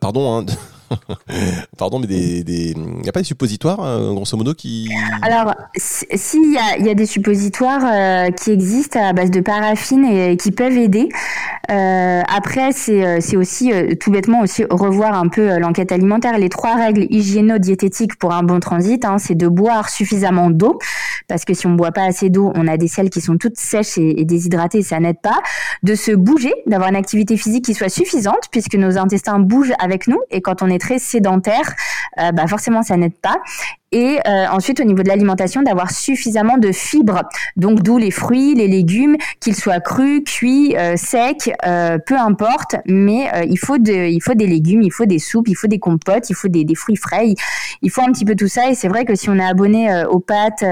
pardon, 0.00 0.38
hein, 0.38 0.46
Pardon, 1.78 1.98
mais 1.98 2.06
il 2.08 2.76
n'y 2.78 3.08
a 3.08 3.12
pas 3.12 3.20
des 3.20 3.26
suppositoires, 3.26 3.80
euh, 3.80 4.12
grosso 4.12 4.36
modo, 4.36 4.54
qui... 4.54 4.90
Alors, 5.22 5.48
a, 5.50 6.78
y 6.78 6.90
a 6.90 6.94
des 6.94 7.06
suppositoires 7.06 7.84
euh, 7.84 8.30
qui 8.30 8.50
existent 8.50 9.00
à 9.02 9.12
base 9.12 9.30
de 9.30 9.40
paraffine 9.40 10.04
et, 10.04 10.36
qui 10.36 10.50
peuvent 10.50 10.76
aider. 10.76 11.08
Euh, 11.70 12.22
après, 12.28 12.72
c'est 12.72 13.36
aussi 13.36 13.70
tout 14.00 14.10
bêtement 14.10 14.40
aussi 14.40 14.64
revoir 14.70 15.14
un 15.14 15.28
peu 15.28 15.58
l'enquête 15.58 15.92
alimentaire. 15.92 16.38
Les 16.38 16.48
trois 16.48 16.74
règles 16.74 17.06
hygiéno-diététiques 17.10 18.16
pour 18.18 18.32
un 18.32 18.42
bon 18.42 18.60
transit, 18.60 19.04
hein, 19.04 19.18
c'est 19.18 19.34
de 19.34 19.48
boire 19.48 19.88
suffisamment 19.88 20.50
d'eau, 20.50 20.78
parce 21.28 21.44
que 21.44 21.54
si 21.54 21.66
on 21.66 21.70
ne 21.70 21.76
boit 21.76 21.92
pas 21.92 22.04
assez 22.04 22.30
d'eau, 22.30 22.52
on 22.54 22.66
a 22.66 22.76
des 22.76 22.88
selles 22.88 23.10
qui 23.10 23.20
sont 23.20 23.36
toutes 23.36 23.58
sèches 23.58 23.98
et, 23.98 24.20
et 24.20 24.24
déshydratées, 24.24 24.82
ça 24.82 24.98
n'aide 25.00 25.20
pas. 25.22 25.38
De 25.82 25.94
se 25.94 26.12
bouger, 26.12 26.54
d'avoir 26.66 26.88
une 26.88 26.96
activité 26.96 27.36
physique 27.36 27.64
qui 27.64 27.74
soit 27.74 27.88
suffisante, 27.88 28.48
puisque 28.50 28.74
nos 28.74 28.96
intestins 28.98 29.38
bougent 29.38 29.74
avec 29.78 30.08
nous, 30.08 30.18
et 30.30 30.40
quand 30.40 30.62
on 30.62 30.68
est 30.68 30.77
très 30.78 30.98
sédentaire, 30.98 31.74
euh, 32.18 32.32
bah 32.32 32.46
forcément 32.46 32.82
ça 32.82 32.96
n'aide 32.96 33.16
pas. 33.20 33.36
Et 33.90 34.18
euh, 34.26 34.46
ensuite, 34.50 34.80
au 34.80 34.84
niveau 34.84 35.02
de 35.02 35.08
l'alimentation, 35.08 35.62
d'avoir 35.62 35.90
suffisamment 35.90 36.58
de 36.58 36.72
fibres. 36.72 37.22
Donc, 37.56 37.82
d'où 37.82 37.96
les 37.96 38.10
fruits, 38.10 38.54
les 38.54 38.68
légumes, 38.68 39.16
qu'ils 39.40 39.54
soient 39.54 39.80
crus, 39.80 40.22
cuits, 40.24 40.76
euh, 40.76 40.96
secs, 40.96 41.50
peu 42.06 42.18
importe. 42.18 42.76
Mais 42.84 43.30
il, 43.48 43.58
faut 43.58 43.78
de, 43.78 44.10
il 44.10 44.20
faut 44.20 44.34
des 44.34 44.46
légumes, 44.46 44.82
il 44.82 44.92
faut 44.92 45.06
des 45.06 45.18
soupes, 45.18 45.48
il 45.48 45.54
faut 45.54 45.68
des 45.68 45.78
compotes, 45.78 46.28
il 46.28 46.34
faut 46.34 46.48
des, 46.48 46.64
des 46.64 46.74
fruits 46.74 46.96
frais. 46.96 47.32
Il 47.80 47.90
faut 47.90 48.02
un 48.02 48.12
petit 48.12 48.26
peu 48.26 48.34
tout 48.34 48.48
ça. 48.48 48.68
Et 48.68 48.74
c'est 48.74 48.88
vrai 48.88 49.06
que 49.06 49.14
si 49.14 49.30
on 49.30 49.38
est 49.38 49.46
abonné 49.46 50.04
aux 50.10 50.20
pâtes, 50.20 50.64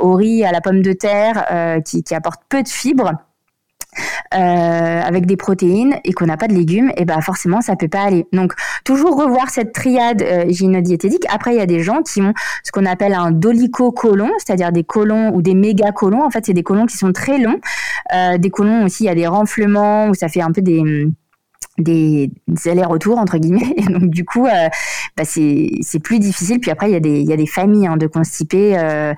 au 0.00 0.14
riz, 0.14 0.42
à 0.42 0.50
la 0.50 0.62
pomme 0.62 0.80
de 0.80 0.94
terre, 0.94 1.82
qui, 1.84 2.02
qui 2.02 2.14
apporte 2.14 2.40
peu 2.48 2.62
de 2.62 2.68
fibres, 2.68 3.12
euh, 4.34 5.00
avec 5.02 5.26
des 5.26 5.36
protéines 5.36 5.96
et 6.04 6.12
qu'on 6.12 6.26
n'a 6.26 6.36
pas 6.36 6.48
de 6.48 6.54
légumes, 6.54 6.92
et 6.96 7.04
ben 7.04 7.20
forcément 7.20 7.60
ça 7.60 7.76
peut 7.76 7.88
pas 7.88 8.02
aller. 8.02 8.26
Donc 8.32 8.54
toujours 8.84 9.16
revoir 9.16 9.50
cette 9.50 9.72
triade 9.72 10.22
euh. 10.22 10.44
Après 11.28 11.54
il 11.54 11.58
y 11.58 11.60
a 11.60 11.66
des 11.66 11.80
gens 11.80 12.02
qui 12.02 12.20
ont 12.22 12.32
ce 12.64 12.72
qu'on 12.72 12.86
appelle 12.86 13.14
un 13.14 13.30
dolico-colon, 13.30 14.30
c'est-à-dire 14.38 14.72
des 14.72 14.84
colons 14.84 15.34
ou 15.34 15.42
des 15.42 15.54
méga 15.54 15.92
colons. 15.92 16.24
En 16.24 16.30
fait 16.30 16.46
c'est 16.46 16.54
des 16.54 16.62
colons 16.62 16.86
qui 16.86 16.96
sont 16.96 17.12
très 17.12 17.38
longs. 17.38 17.60
Euh, 18.14 18.38
des 18.38 18.50
colons 18.50 18.84
aussi 18.84 19.04
il 19.04 19.06
y 19.06 19.10
a 19.10 19.14
des 19.14 19.26
renflements 19.26 20.08
où 20.08 20.14
ça 20.14 20.28
fait 20.28 20.42
un 20.42 20.52
peu 20.52 20.62
des 20.62 20.82
des, 21.78 22.30
allers-retours 22.66 23.18
entre 23.18 23.38
guillemets. 23.38 23.74
Et 23.76 23.84
donc 23.84 24.10
du 24.10 24.24
coup 24.24 24.46
euh, 24.46 24.68
bah, 25.16 25.24
c'est 25.24 25.98
plus 26.02 26.18
difficile. 26.18 26.60
Puis 26.60 26.70
après 26.70 26.88
il 26.88 26.92
y 26.92 26.96
a 26.96 27.00
des 27.00 27.20
il 27.20 27.28
y 27.28 27.32
a 27.32 27.36
des 27.36 27.46
familles 27.46 27.86
hein, 27.86 27.96
de 27.96 28.06
constipés 28.06 28.78
euh, 28.78 29.14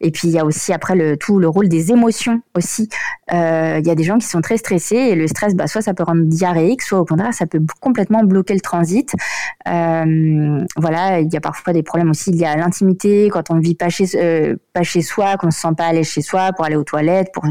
et 0.00 0.10
puis 0.10 0.28
il 0.28 0.34
y 0.34 0.38
a 0.38 0.44
aussi 0.44 0.72
après 0.72 0.94
le 0.94 1.16
tout 1.16 1.38
le 1.38 1.48
rôle 1.48 1.68
des 1.68 1.90
émotions 1.90 2.40
aussi. 2.56 2.88
Euh, 3.32 3.78
il 3.80 3.86
y 3.86 3.90
a 3.90 3.94
des 3.94 4.04
gens 4.04 4.18
qui 4.18 4.26
sont 4.26 4.40
très 4.40 4.56
stressés 4.56 4.96
et 4.96 5.14
le 5.14 5.26
stress 5.26 5.54
bah 5.54 5.66
soit 5.66 5.82
ça 5.82 5.92
peut 5.92 6.02
rendre 6.02 6.22
diarrhéique 6.24 6.82
soit 6.82 7.00
au 7.00 7.04
contraire 7.04 7.34
ça 7.34 7.46
peut 7.46 7.60
complètement 7.80 8.22
bloquer 8.24 8.54
le 8.54 8.60
transit. 8.60 9.12
Voilà 9.66 11.20
il 11.20 11.32
y 11.32 11.36
a 11.36 11.40
parfois 11.40 11.72
des 11.72 11.82
problèmes 11.82 12.10
aussi 12.10 12.30
il 12.30 12.36
y 12.36 12.44
a 12.44 12.56
l'intimité 12.56 13.28
quand 13.30 13.50
on 13.50 13.54
ne 13.54 13.60
vit 13.60 13.74
pas 13.74 13.88
chez 13.88 14.06
pas 14.72 14.82
chez 14.82 15.02
soi 15.02 15.36
qu'on 15.36 15.50
se 15.50 15.60
sent 15.60 15.74
pas 15.76 15.86
aller 15.86 16.04
chez 16.04 16.22
soi 16.22 16.52
pour 16.56 16.64
aller 16.64 16.76
aux 16.76 16.84
toilettes 16.84 17.28
pour 17.32 17.44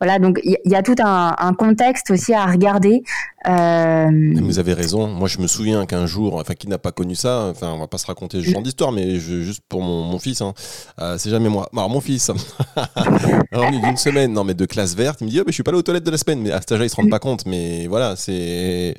voilà. 0.00 0.18
Donc 0.18 0.40
il 0.42 0.56
y, 0.64 0.74
a 0.74 0.82
tout 0.82 0.94
un 0.98 1.54
contexte 1.54 2.10
aussi 2.10 2.32
à 2.32 2.46
regarder 2.46 3.02
euh, 3.48 4.10
vous 4.42 4.58
avez 4.58 4.74
raison. 4.74 5.06
Moi, 5.06 5.26
je 5.26 5.38
me 5.38 5.46
souviens 5.46 5.86
qu'un 5.86 6.06
jour, 6.06 6.34
enfin, 6.34 6.54
qui 6.54 6.68
n'a 6.68 6.78
pas 6.78 6.92
connu 6.92 7.14
ça, 7.14 7.46
enfin, 7.50 7.72
on 7.72 7.78
va 7.78 7.86
pas 7.86 7.96
se 7.96 8.06
raconter 8.06 8.40
ce 8.40 8.50
genre 8.50 8.60
d'histoire, 8.60 8.92
mais 8.92 9.16
juste 9.16 9.62
pour 9.68 9.82
mon, 9.82 10.18
fils, 10.18 10.42
hein, 10.42 10.52
euh, 11.00 11.16
c'est 11.16 11.30
jamais 11.30 11.48
moi. 11.48 11.68
Alors, 11.72 11.88
mon 11.88 12.00
fils, 12.00 12.30
alors, 13.52 13.70
d'une 13.70 13.96
semaine, 13.96 14.32
non, 14.32 14.44
mais 14.44 14.54
de 14.54 14.66
classe 14.66 14.94
verte, 14.94 15.20
il 15.22 15.24
me 15.24 15.30
dit, 15.30 15.40
oh, 15.40 15.44
mais 15.46 15.52
je 15.52 15.54
suis 15.54 15.62
pas 15.62 15.70
allé 15.70 15.78
aux 15.78 15.82
toilettes 15.82 16.04
de 16.04 16.10
la 16.10 16.18
semaine, 16.18 16.40
mais 16.40 16.50
à 16.50 16.60
cet 16.60 16.72
âge-là, 16.72 16.84
il 16.84 16.90
se 16.90 16.96
rend 16.96 17.08
pas 17.08 17.18
compte, 17.18 17.46
mais 17.46 17.86
voilà, 17.86 18.14
c'est. 18.16 18.94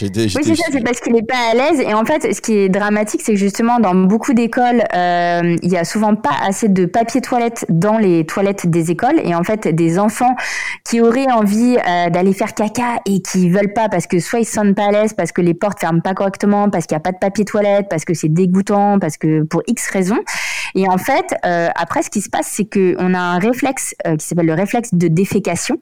Oui, 0.00 0.10
c'est 0.14 0.56
ça, 0.56 0.64
c'est 0.72 0.82
parce 0.82 1.00
qu'il 1.00 1.16
est 1.16 1.26
pas 1.26 1.50
à 1.52 1.54
l'aise. 1.54 1.80
Et 1.80 1.92
en 1.92 2.04
fait, 2.04 2.34
ce 2.34 2.40
qui 2.40 2.54
est 2.54 2.68
dramatique, 2.68 3.20
c'est 3.22 3.32
que 3.32 3.38
justement, 3.38 3.78
dans 3.78 3.94
beaucoup 3.94 4.32
d'écoles, 4.32 4.84
euh, 4.94 5.56
il 5.62 5.70
y 5.70 5.76
a 5.76 5.84
souvent 5.84 6.14
pas 6.14 6.36
assez 6.46 6.68
de 6.68 6.86
papier 6.86 7.20
toilette 7.20 7.66
dans 7.68 7.98
les 7.98 8.24
toilettes 8.24 8.66
des 8.66 8.90
écoles. 8.90 9.20
Et 9.22 9.34
en 9.34 9.42
fait, 9.42 9.68
des 9.68 9.98
enfants 9.98 10.34
qui 10.88 11.00
auraient 11.00 11.30
envie 11.30 11.76
d'aller 12.10 12.32
faire 12.32 12.54
caca 12.54 13.00
et 13.06 13.20
qui 13.20 13.50
veulent 13.50 13.65
pas 13.66 13.88
parce 13.88 14.06
que 14.06 14.18
soit 14.18 14.40
ils 14.40 14.44
se 14.44 14.52
sentent 14.52 14.74
pas 14.74 14.86
à 14.86 14.90
l'aise, 14.90 15.12
parce 15.14 15.32
que 15.32 15.40
les 15.40 15.54
portes 15.54 15.80
ferment 15.80 16.00
pas 16.00 16.14
correctement, 16.14 16.70
parce 16.70 16.86
qu'il 16.86 16.94
n'y 16.94 17.00
a 17.00 17.00
pas 17.00 17.12
de 17.12 17.18
papier 17.18 17.44
toilette, 17.44 17.86
parce 17.88 18.04
que 18.04 18.14
c'est 18.14 18.28
dégoûtant, 18.28 18.98
parce 18.98 19.16
que 19.16 19.42
pour 19.42 19.62
X 19.66 19.88
raisons. 19.90 20.22
Et 20.74 20.88
en 20.88 20.98
fait, 20.98 21.34
euh, 21.44 21.68
après, 21.74 22.02
ce 22.02 22.10
qui 22.10 22.20
se 22.20 22.28
passe, 22.28 22.48
c'est 22.48 22.64
qu'on 22.64 23.14
a 23.14 23.18
un 23.18 23.38
réflexe 23.38 23.94
euh, 24.06 24.16
qui 24.16 24.26
s'appelle 24.26 24.46
le 24.46 24.54
réflexe 24.54 24.94
de 24.94 25.08
défécation. 25.08 25.80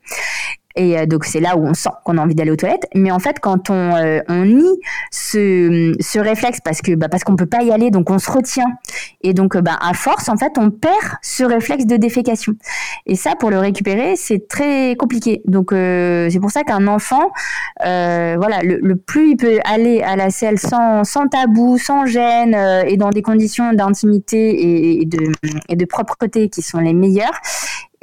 Et 0.76 0.98
euh, 0.98 1.06
donc 1.06 1.24
c'est 1.24 1.40
là 1.40 1.56
où 1.56 1.64
on 1.66 1.74
sent 1.74 1.90
qu'on 2.04 2.18
a 2.18 2.22
envie 2.22 2.34
d'aller 2.34 2.50
aux 2.50 2.56
toilettes. 2.56 2.86
Mais 2.94 3.10
en 3.10 3.18
fait, 3.18 3.38
quand 3.40 3.70
on, 3.70 3.94
euh, 3.96 4.20
nie 4.28 4.80
ce, 5.10 6.18
réflexe 6.18 6.58
parce 6.64 6.80
que 6.80 6.94
bah, 6.94 7.08
parce 7.08 7.24
qu'on 7.24 7.36
peut 7.36 7.46
pas 7.46 7.62
y 7.62 7.70
aller, 7.70 7.90
donc 7.90 8.10
on 8.10 8.18
se 8.18 8.30
retient. 8.30 8.66
Et 9.22 9.34
donc 9.34 9.56
bah, 9.56 9.78
à 9.80 9.94
force, 9.94 10.28
en 10.28 10.36
fait, 10.36 10.52
on 10.58 10.70
perd 10.70 10.94
ce 11.22 11.44
réflexe 11.44 11.86
de 11.86 11.96
défécation. 11.96 12.54
Et 13.06 13.14
ça, 13.14 13.34
pour 13.36 13.50
le 13.50 13.58
récupérer, 13.58 14.16
c'est 14.16 14.48
très 14.48 14.96
compliqué. 14.96 15.42
Donc 15.46 15.72
euh, 15.72 16.28
c'est 16.30 16.40
pour 16.40 16.50
ça 16.50 16.62
qu'un 16.64 16.86
enfant, 16.86 17.30
voilà, 17.80 18.60
le, 18.62 18.96
plus 18.96 19.32
il 19.32 19.36
peut 19.36 19.58
aller 19.64 20.02
à 20.02 20.16
la 20.16 20.30
selle 20.30 20.58
sans, 20.58 21.04
sans 21.04 21.26
tabou, 21.28 21.78
sans 21.78 22.06
gêne 22.06 22.54
et 22.86 22.96
dans 22.96 23.10
des 23.10 23.22
conditions 23.22 23.72
d'intimité 23.72 25.00
et, 25.00 25.04
de, 25.04 25.32
et 25.68 25.76
de 25.76 25.84
propreté 25.84 26.48
qui 26.48 26.62
sont 26.62 26.78
les 26.78 26.94
meilleures, 26.94 27.40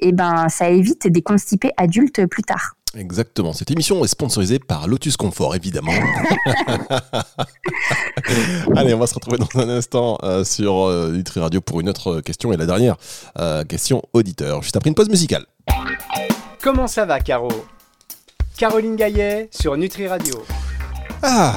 et 0.02 0.12
ben 0.12 0.50
ça 0.50 0.70
évite 0.70 1.08
des 1.08 1.22
constipés 1.22 1.72
adultes 1.78 2.26
plus 2.26 2.44
tard. 2.44 2.76
Exactement. 2.98 3.54
Cette 3.54 3.72
émission 3.72 4.04
est 4.04 4.10
sponsorisée 4.10 4.60
par 4.60 4.88
Lotus 4.88 5.16
Confort, 5.16 5.56
évidemment. 5.56 5.94
Allez, 8.76 8.94
on 8.94 9.00
va 9.00 9.08
se 9.08 9.14
retrouver 9.14 9.38
dans 9.38 9.62
un 9.62 9.70
instant 9.70 10.18
euh, 10.24 10.44
sur 10.44 10.84
euh, 10.84 11.14
Nutri 11.14 11.40
Radio 11.40 11.62
pour 11.62 11.80
une 11.80 11.88
autre 11.88 12.20
question 12.20 12.52
et 12.52 12.58
la 12.58 12.66
dernière 12.66 12.98
euh, 13.40 13.64
question 13.64 14.04
auditeur, 14.12 14.62
juste 14.62 14.76
après 14.76 14.90
une 14.90 14.96
pause 14.96 15.10
musicale. 15.10 15.46
Comment 16.62 16.88
ça 16.88 17.06
va, 17.06 17.22
Caro? 17.22 17.50
Caroline 18.58 18.98
Gaillet 18.98 19.48
sur 19.52 19.78
Nutri 19.78 20.08
Radio. 20.08 20.44
Ah 21.24 21.56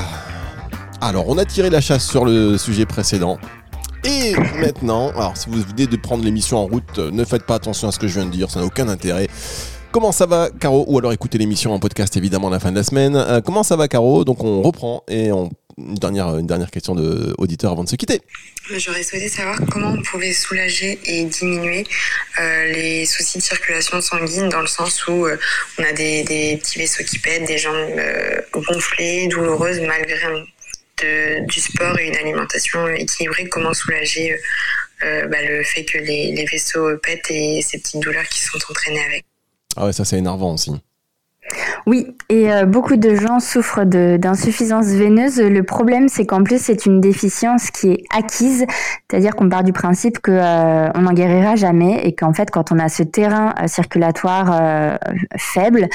Alors, 1.00 1.28
on 1.28 1.36
a 1.36 1.44
tiré 1.44 1.68
la 1.68 1.80
chasse 1.80 2.06
sur 2.06 2.24
le 2.24 2.56
sujet 2.58 2.86
précédent. 2.86 3.38
Et 4.04 4.34
maintenant, 4.58 5.10
alors 5.10 5.36
si 5.36 5.48
vous 5.48 5.62
venez 5.62 5.86
de 5.86 5.96
prendre 5.96 6.24
l'émission 6.24 6.58
en 6.58 6.66
route, 6.66 6.98
euh, 6.98 7.10
ne 7.10 7.24
faites 7.24 7.44
pas 7.44 7.54
attention 7.54 7.88
à 7.88 7.92
ce 7.92 7.98
que 7.98 8.06
je 8.06 8.14
viens 8.14 8.26
de 8.26 8.30
dire, 8.30 8.50
ça 8.50 8.60
n'a 8.60 8.66
aucun 8.66 8.88
intérêt. 8.88 9.28
Comment 9.92 10.12
ça 10.12 10.26
va, 10.26 10.50
Caro 10.50 10.84
Ou 10.88 10.98
alors 10.98 11.12
écoutez 11.12 11.38
l'émission 11.38 11.72
en 11.72 11.78
podcast 11.78 12.16
évidemment 12.16 12.48
à 12.48 12.50
la 12.50 12.60
fin 12.60 12.70
de 12.70 12.76
la 12.76 12.82
semaine. 12.82 13.16
Euh, 13.16 13.40
comment 13.40 13.62
ça 13.62 13.76
va, 13.76 13.88
Caro 13.88 14.24
Donc 14.24 14.44
on 14.44 14.60
reprend 14.60 15.04
et 15.08 15.32
on, 15.32 15.50
une 15.78 15.94
dernière, 15.94 16.38
une 16.38 16.46
dernière 16.46 16.70
question 16.70 16.94
de 16.94 17.34
auditeur 17.38 17.72
avant 17.72 17.84
de 17.84 17.88
se 17.88 17.96
quitter. 17.96 18.20
J'aurais 18.76 19.02
souhaité 19.02 19.28
savoir 19.28 19.58
comment 19.70 19.90
on 19.90 20.02
pouvait 20.02 20.32
soulager 20.32 20.98
et 21.04 21.24
diminuer 21.24 21.84
euh, 22.40 22.72
les 22.72 23.04
soucis 23.06 23.38
de 23.38 23.42
circulation 23.42 24.00
sanguine 24.00 24.48
dans 24.48 24.60
le 24.60 24.66
sens 24.66 25.06
où 25.06 25.26
euh, 25.26 25.36
on 25.78 25.84
a 25.84 25.92
des, 25.92 26.58
petits 26.60 26.78
vaisseaux 26.78 27.04
qui 27.04 27.18
pètent, 27.18 27.46
des 27.46 27.58
jambes 27.58 27.74
euh, 27.74 28.40
gonflées, 28.52 29.26
douloureuses 29.28 29.80
malgré 29.80 30.18
du 31.02 31.60
sport 31.60 31.98
et 31.98 32.08
une 32.08 32.16
alimentation 32.16 32.86
équilibrée. 32.88 33.48
Comment 33.48 33.74
soulager 33.74 34.38
bah, 35.00 35.42
le 35.46 35.62
fait 35.64 35.84
que 35.84 35.98
les, 35.98 36.32
les 36.32 36.44
vaisseaux 36.46 36.96
pètent 36.98 37.30
et 37.30 37.60
ces 37.62 37.78
petites 37.78 38.00
douleurs 38.00 38.26
qui 38.28 38.40
sont 38.40 38.58
entraînées 38.70 39.04
avec. 39.04 39.24
Ah 39.76 39.86
ouais, 39.86 39.92
ça 39.92 40.04
c'est 40.04 40.18
énervant 40.18 40.54
aussi. 40.54 40.72
Oui, 41.86 42.16
et 42.30 42.50
euh, 42.50 42.64
beaucoup 42.64 42.96
de 42.96 43.14
gens 43.14 43.38
souffrent 43.38 43.84
d'insuffisance 43.84 44.86
veineuse. 44.86 45.38
Le 45.38 45.62
problème, 45.62 46.08
c'est 46.08 46.24
qu'en 46.24 46.42
plus, 46.42 46.58
c'est 46.58 46.86
une 46.86 47.00
déficience 47.00 47.70
qui 47.70 47.90
est 47.90 48.04
acquise, 48.16 48.64
c'est-à-dire 49.10 49.36
qu'on 49.36 49.50
part 49.50 49.64
du 49.64 49.72
principe 49.72 50.18
que 50.20 50.32
euh, 50.32 50.88
n'en 50.92 51.12
guérira 51.12 51.56
jamais 51.56 52.06
et 52.06 52.14
qu'en 52.14 52.32
fait, 52.32 52.50
quand 52.50 52.72
on 52.72 52.78
a 52.78 52.88
ce 52.88 53.02
terrain 53.02 53.54
euh, 53.60 53.66
circulatoire 53.66 54.98
faible, 55.36 55.88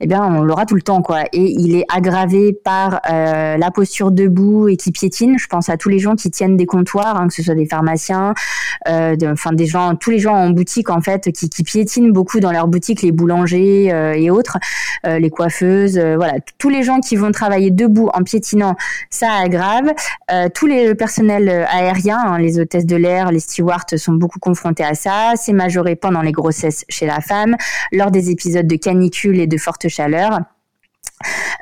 eh 0.00 0.06
bien, 0.06 0.24
on 0.24 0.42
l'aura 0.42 0.64
tout 0.64 0.74
le 0.74 0.82
temps, 0.82 1.02
quoi. 1.02 1.24
Et 1.32 1.50
il 1.50 1.76
est 1.76 1.84
aggravé 1.92 2.52
par 2.52 3.00
la 3.04 3.70
posture 3.70 4.10
debout 4.10 4.68
et 4.68 4.76
qui 4.76 4.92
piétine. 4.92 5.38
Je 5.38 5.46
pense 5.46 5.68
à 5.68 5.76
tous 5.76 5.88
les 5.88 5.98
gens 5.98 6.14
qui 6.14 6.30
tiennent 6.30 6.56
des 6.56 6.66
comptoirs, 6.66 7.16
hein, 7.20 7.28
que 7.28 7.34
ce 7.34 7.42
soit 7.42 7.54
des 7.54 7.66
pharmaciens, 7.66 8.34
des 8.86 9.66
gens, 9.66 9.94
tous 9.96 10.10
les 10.10 10.18
gens 10.18 10.34
en 10.34 10.50
boutique 10.50 10.90
en 10.90 11.00
fait, 11.00 11.30
qui, 11.32 11.48
qui 11.48 11.62
piétinent 11.62 12.12
beaucoup 12.12 12.40
dans 12.40 12.52
leur 12.52 12.68
boutique, 12.68 13.02
les 13.02 13.12
boulangers 13.12 13.86
et 14.16 14.30
autres, 14.30 14.58
les 15.04 15.30
coiffeuses, 15.30 15.98
euh, 15.98 16.16
voilà, 16.16 16.34
tous 16.58 16.68
les 16.68 16.82
gens 16.82 17.00
qui 17.00 17.16
vont 17.16 17.32
travailler 17.32 17.70
debout 17.70 18.08
en 18.14 18.22
piétinant, 18.22 18.76
ça 19.10 19.32
aggrave. 19.32 19.92
Euh, 20.30 20.48
tous 20.54 20.66
les 20.66 20.94
personnels 20.94 21.48
euh, 21.48 21.64
aériens, 21.68 22.22
hein, 22.24 22.38
les 22.38 22.60
hôtesses 22.60 22.86
de 22.86 22.96
l'air, 22.96 23.32
les 23.32 23.40
stewards 23.40 23.86
sont 23.96 24.12
beaucoup 24.12 24.38
confrontés 24.38 24.84
à 24.84 24.94
ça. 24.94 25.32
C'est 25.36 25.52
majoré 25.52 25.96
pendant 25.96 26.22
les 26.22 26.32
grossesses 26.32 26.84
chez 26.88 27.06
la 27.06 27.20
femme, 27.20 27.56
lors 27.92 28.10
des 28.10 28.30
épisodes 28.30 28.66
de 28.66 28.76
canicule 28.76 29.40
et 29.40 29.46
de 29.46 29.58
forte 29.58 29.88
chaleur. 29.88 30.40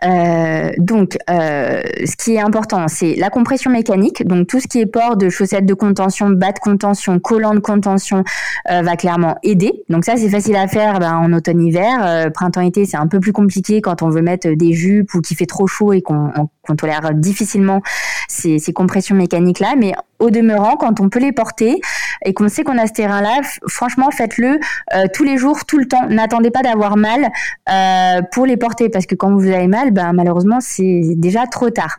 Euh, 0.04 0.70
donc, 0.78 1.18
euh, 1.30 1.82
ce 2.04 2.16
qui 2.16 2.34
est 2.34 2.40
important, 2.40 2.88
c'est 2.88 3.14
la 3.16 3.30
compression 3.30 3.70
mécanique. 3.70 4.26
Donc, 4.26 4.46
tout 4.46 4.60
ce 4.60 4.66
qui 4.66 4.80
est 4.80 4.86
port 4.86 5.16
de 5.16 5.28
chaussettes 5.28 5.66
de 5.66 5.74
contention, 5.74 6.30
bas 6.30 6.52
de 6.52 6.58
contention, 6.58 7.18
collants 7.18 7.54
de 7.54 7.60
contention 7.60 8.24
euh, 8.70 8.82
va 8.82 8.96
clairement 8.96 9.36
aider. 9.42 9.72
Donc, 9.88 10.04
ça, 10.04 10.16
c'est 10.16 10.28
facile 10.28 10.56
à 10.56 10.66
faire 10.68 10.98
ben, 10.98 11.14
en 11.14 11.32
automne-hiver. 11.32 12.30
Printemps-été, 12.32 12.84
c'est 12.86 12.96
un 12.96 13.06
peu 13.06 13.20
plus 13.20 13.32
compliqué 13.32 13.80
quand 13.80 14.02
on 14.02 14.08
veut 14.08 14.22
mettre 14.22 14.48
des 14.48 14.72
jupes 14.72 15.14
ou 15.14 15.20
qu'il 15.20 15.36
fait 15.36 15.46
trop 15.46 15.66
chaud 15.66 15.92
et 15.92 16.02
qu'on 16.02 16.48
tolère 16.76 17.14
difficilement 17.14 17.80
ces, 18.28 18.58
ces 18.58 18.72
compressions 18.72 19.16
mécaniques-là. 19.16 19.74
Mais 19.78 19.92
au 20.22 20.30
demeurant, 20.30 20.76
quand 20.76 21.00
on 21.00 21.08
peut 21.08 21.18
les 21.18 21.32
porter 21.32 21.80
et 22.24 22.32
qu'on 22.32 22.48
sait 22.48 22.62
qu'on 22.62 22.78
a 22.78 22.86
ce 22.86 22.92
terrain-là, 22.92 23.40
franchement, 23.68 24.10
faites-le 24.12 24.60
euh, 24.94 25.04
tous 25.12 25.24
les 25.24 25.36
jours, 25.36 25.64
tout 25.64 25.78
le 25.78 25.86
temps. 25.86 26.06
N'attendez 26.08 26.50
pas 26.50 26.62
d'avoir 26.62 26.96
mal 26.96 27.28
euh, 27.68 28.22
pour 28.30 28.46
les 28.46 28.56
porter 28.56 28.88
parce 28.88 29.06
que 29.06 29.16
quand 29.16 29.34
vous 29.34 29.48
avez 29.48 29.66
mal, 29.66 29.90
ben, 29.90 30.12
malheureusement, 30.12 30.58
c'est 30.60 31.02
déjà 31.16 31.46
trop 31.46 31.70
tard. 31.70 31.98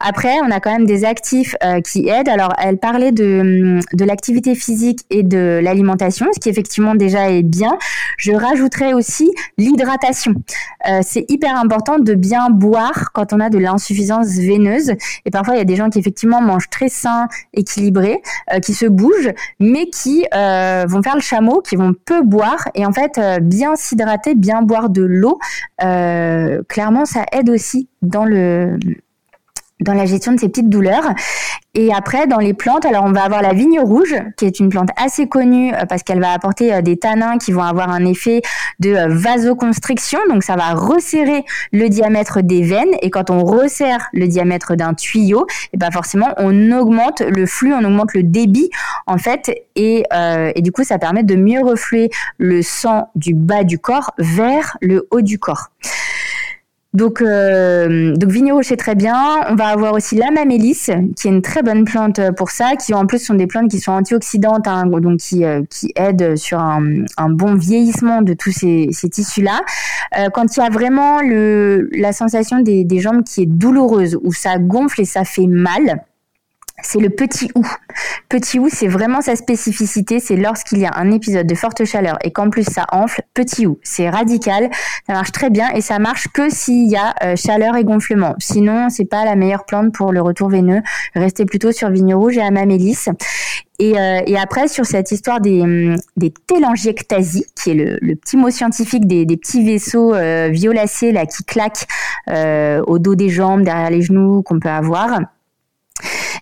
Après, 0.00 0.34
on 0.44 0.50
a 0.50 0.58
quand 0.58 0.72
même 0.72 0.86
des 0.86 1.04
actifs 1.04 1.54
euh, 1.62 1.80
qui 1.80 2.08
aident. 2.08 2.28
Alors, 2.28 2.52
elle 2.58 2.78
parlait 2.78 3.12
de, 3.12 3.78
de 3.92 4.04
l'activité 4.04 4.56
physique 4.56 5.00
et 5.10 5.22
de 5.22 5.60
l'alimentation, 5.62 6.26
ce 6.34 6.40
qui 6.40 6.48
effectivement 6.48 6.96
déjà 6.96 7.30
est 7.30 7.42
bien. 7.42 7.78
Je 8.16 8.32
rajouterais 8.32 8.94
aussi 8.94 9.30
l'hydratation. 9.58 10.34
c'est 11.02 11.30
hyper 11.30 11.56
important 11.56 11.98
de 11.98 12.14
bien 12.14 12.50
boire 12.50 13.12
quand 13.12 13.32
on 13.32 13.40
a 13.40 13.48
de 13.48 13.58
l'insuffisance 13.58 14.28
veineuse. 14.28 14.92
Et 15.24 15.30
parfois, 15.30 15.54
il 15.54 15.58
y 15.58 15.60
a 15.60 15.64
des 15.64 15.76
gens 15.76 15.88
qui 15.88 15.98
effectivement 15.98 16.40
mangent 16.40 16.70
très 16.70 16.88
sain 16.88 17.28
équilibrés, 17.60 18.20
euh, 18.52 18.58
qui 18.58 18.74
se 18.74 18.86
bougent, 18.86 19.32
mais 19.58 19.86
qui 19.86 20.26
euh, 20.34 20.84
vont 20.88 21.02
faire 21.02 21.14
le 21.14 21.20
chameau, 21.20 21.60
qui 21.60 21.76
vont 21.76 21.94
peu 22.04 22.22
boire 22.22 22.68
et 22.74 22.84
en 22.84 22.92
fait 22.92 23.18
euh, 23.18 23.38
bien 23.40 23.76
s'hydrater, 23.76 24.34
bien 24.34 24.62
boire 24.62 24.90
de 24.90 25.02
l'eau. 25.02 25.38
clairement, 25.78 27.04
ça 27.04 27.24
aide 27.32 27.50
aussi 27.50 27.88
dans 28.02 28.24
le 28.24 28.78
dans 29.80 29.94
la 29.94 30.06
gestion 30.06 30.32
de 30.32 30.40
ces 30.40 30.48
petites 30.48 30.68
douleurs. 30.68 31.14
Et 31.74 31.94
après, 31.94 32.26
dans 32.26 32.38
les 32.38 32.52
plantes, 32.52 32.84
alors 32.84 33.04
on 33.04 33.12
va 33.12 33.22
avoir 33.22 33.42
la 33.42 33.52
vigne 33.52 33.78
rouge, 33.78 34.14
qui 34.36 34.44
est 34.44 34.58
une 34.58 34.70
plante 34.70 34.88
assez 34.96 35.28
connue 35.28 35.72
euh, 35.72 35.86
parce 35.88 36.02
qu'elle 36.02 36.20
va 36.20 36.32
apporter 36.32 36.74
euh, 36.74 36.82
des 36.82 36.96
tanins 36.96 37.38
qui 37.38 37.52
vont 37.52 37.62
avoir 37.62 37.90
un 37.90 38.04
effet 38.04 38.42
de 38.80 38.90
euh, 38.90 39.06
vasoconstriction. 39.08 40.18
Donc 40.28 40.42
ça 40.42 40.56
va 40.56 40.74
resserrer 40.74 41.44
le 41.72 41.88
diamètre 41.88 42.42
des 42.42 42.62
veines. 42.62 42.96
Et 43.02 43.10
quand 43.10 43.30
on 43.30 43.44
resserre 43.44 44.08
le 44.12 44.26
diamètre 44.26 44.74
d'un 44.74 44.94
tuyau, 44.94 45.46
et 45.72 45.76
ben 45.76 45.92
forcément 45.92 46.34
on 46.38 46.72
augmente 46.72 47.20
le 47.20 47.46
flux, 47.46 47.72
on 47.72 47.84
augmente 47.84 48.14
le 48.14 48.24
débit 48.24 48.70
en 49.06 49.18
fait. 49.18 49.50
Et, 49.76 50.04
et 50.54 50.62
du 50.62 50.72
coup, 50.72 50.84
ça 50.84 50.98
permet 50.98 51.22
de 51.22 51.36
mieux 51.36 51.60
refluer 51.60 52.10
le 52.36 52.60
sang 52.62 53.10
du 53.14 53.32
bas 53.32 53.64
du 53.64 53.78
corps 53.78 54.10
vers 54.18 54.76
le 54.82 55.06
haut 55.10 55.22
du 55.22 55.38
corps. 55.38 55.70
Donc, 56.92 57.22
euh, 57.22 58.16
donc 58.16 58.30
vigneron 58.30 58.62
c'est 58.62 58.76
très 58.76 58.96
bien. 58.96 59.16
On 59.48 59.54
va 59.54 59.68
avoir 59.68 59.94
aussi 59.94 60.16
la 60.16 60.30
mamélis, 60.32 60.90
qui 61.16 61.28
est 61.28 61.30
une 61.30 61.42
très 61.42 61.62
bonne 61.62 61.84
plante 61.84 62.20
pour 62.36 62.50
ça, 62.50 62.74
qui 62.74 62.94
en 62.94 63.06
plus 63.06 63.24
sont 63.24 63.34
des 63.34 63.46
plantes 63.46 63.70
qui 63.70 63.78
sont 63.78 63.92
antioxydantes, 63.92 64.66
hein, 64.66 64.86
donc 64.86 65.20
qui, 65.20 65.44
euh, 65.44 65.62
qui 65.70 65.92
aident 65.94 66.36
sur 66.36 66.58
un, 66.58 67.04
un, 67.16 67.30
bon 67.30 67.54
vieillissement 67.54 68.22
de 68.22 68.34
tous 68.34 68.50
ces, 68.50 68.88
ces 68.90 69.08
tissus-là. 69.08 69.60
Euh, 70.18 70.30
quand 70.30 70.56
il 70.56 70.60
y 70.60 70.62
a 70.62 70.70
vraiment 70.70 71.20
le, 71.20 71.88
la 71.92 72.12
sensation 72.12 72.58
des, 72.58 72.82
des 72.82 72.98
jambes 72.98 73.22
qui 73.22 73.42
est 73.42 73.46
douloureuse, 73.46 74.18
où 74.24 74.32
ça 74.32 74.58
gonfle 74.58 75.02
et 75.02 75.04
ça 75.04 75.22
fait 75.24 75.46
mal, 75.46 76.02
c'est 76.82 76.98
le 76.98 77.10
petit 77.10 77.50
ou. 77.54 77.66
Petit 78.28 78.58
ou, 78.58 78.68
c'est 78.68 78.88
vraiment 78.88 79.20
sa 79.20 79.36
spécificité. 79.36 80.20
C'est 80.20 80.36
lorsqu'il 80.36 80.78
y 80.78 80.86
a 80.86 80.92
un 80.96 81.10
épisode 81.10 81.46
de 81.46 81.54
forte 81.54 81.84
chaleur 81.84 82.18
et 82.22 82.30
qu'en 82.30 82.50
plus 82.50 82.64
ça 82.64 82.86
enfle. 82.92 83.22
Petit 83.34 83.66
ou, 83.66 83.78
c'est 83.82 84.08
radical. 84.08 84.70
Ça 85.06 85.14
marche 85.14 85.32
très 85.32 85.50
bien 85.50 85.70
et 85.74 85.80
ça 85.80 85.98
marche 85.98 86.28
que 86.28 86.50
s'il 86.50 86.88
y 86.88 86.96
a 86.96 87.14
euh, 87.24 87.36
chaleur 87.36 87.76
et 87.76 87.84
gonflement. 87.84 88.34
Sinon, 88.38 88.88
c'est 88.88 89.04
pas 89.04 89.24
la 89.24 89.36
meilleure 89.36 89.64
plante 89.64 89.92
pour 89.92 90.12
le 90.12 90.20
retour 90.20 90.48
veineux. 90.48 90.82
Restez 91.14 91.44
plutôt 91.44 91.72
sur 91.72 91.90
vigne 91.90 92.14
rouge 92.14 92.36
et 92.36 92.42
amamélis. 92.42 93.08
Et, 93.80 93.98
euh, 93.98 94.20
et, 94.26 94.36
après, 94.36 94.68
sur 94.68 94.84
cette 94.84 95.10
histoire 95.10 95.40
des, 95.40 95.62
hum, 95.62 95.96
des 96.18 96.30
télangiectasies, 96.46 97.46
qui 97.56 97.70
est 97.70 97.74
le, 97.74 97.98
le, 98.02 98.14
petit 98.14 98.36
mot 98.36 98.50
scientifique 98.50 99.06
des, 99.06 99.24
petits 99.24 99.64
vaisseaux 99.64 100.14
euh, 100.14 100.50
violacés 100.52 101.12
là, 101.12 101.24
qui 101.24 101.44
claquent 101.44 101.86
euh, 102.28 102.82
au 102.86 102.98
dos 102.98 103.14
des 103.14 103.30
jambes, 103.30 103.62
derrière 103.62 103.90
les 103.90 104.02
genoux, 104.02 104.42
qu'on 104.42 104.60
peut 104.60 104.68
avoir 104.68 105.20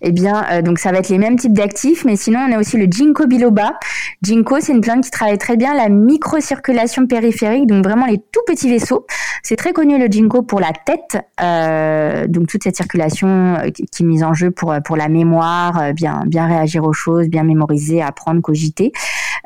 eh 0.01 0.13
bien, 0.13 0.45
euh, 0.51 0.63
donc 0.63 0.79
ça 0.79 0.93
va 0.93 0.99
être 0.99 1.09
les 1.09 1.19
mêmes 1.19 1.37
types 1.37 1.53
d'actifs, 1.53 2.05
mais 2.05 2.17
sinon 2.17 2.41
on 2.49 2.53
a 2.53 2.59
aussi 2.59 2.77
le 2.77 2.87
ginkgo 2.91 3.27
biloba. 3.27 3.79
Ginkgo, 4.23 4.57
c'est 4.61 4.73
une 4.73 4.81
plante 4.81 5.05
qui 5.05 5.11
travaille 5.11 5.39
très 5.39 5.57
bien 5.57 5.75
la 5.75 5.89
microcirculation 5.89 7.07
périphérique, 7.07 7.67
donc 7.67 7.85
vraiment 7.85 8.07
les 8.07 8.19
tout 8.19 8.41
petits 8.47 8.71
vaisseaux. 8.71 9.07
C'est 9.43 9.57
très 9.57 9.73
connu 9.73 9.99
le 9.99 10.07
ginkgo 10.07 10.43
pour 10.43 10.61
la 10.61 10.73
tête, 10.73 11.19
euh, 11.41 12.27
donc 12.27 12.49
toute 12.49 12.63
cette 12.63 12.77
circulation 12.77 13.29
euh, 13.29 13.71
qui 13.71 14.03
est 14.03 14.07
mise 14.07 14.25
en 14.25 14.35
jeu 14.35 14.51
pour 14.51 14.75
pour 14.85 14.97
la 14.97 15.09
mémoire, 15.09 15.93
bien 15.95 16.23
bien 16.27 16.47
réagir 16.47 16.85
aux 16.85 16.93
choses, 16.93 17.29
bien 17.29 17.43
mémoriser, 17.43 18.03
apprendre, 18.03 18.41
cogiter. 18.41 18.93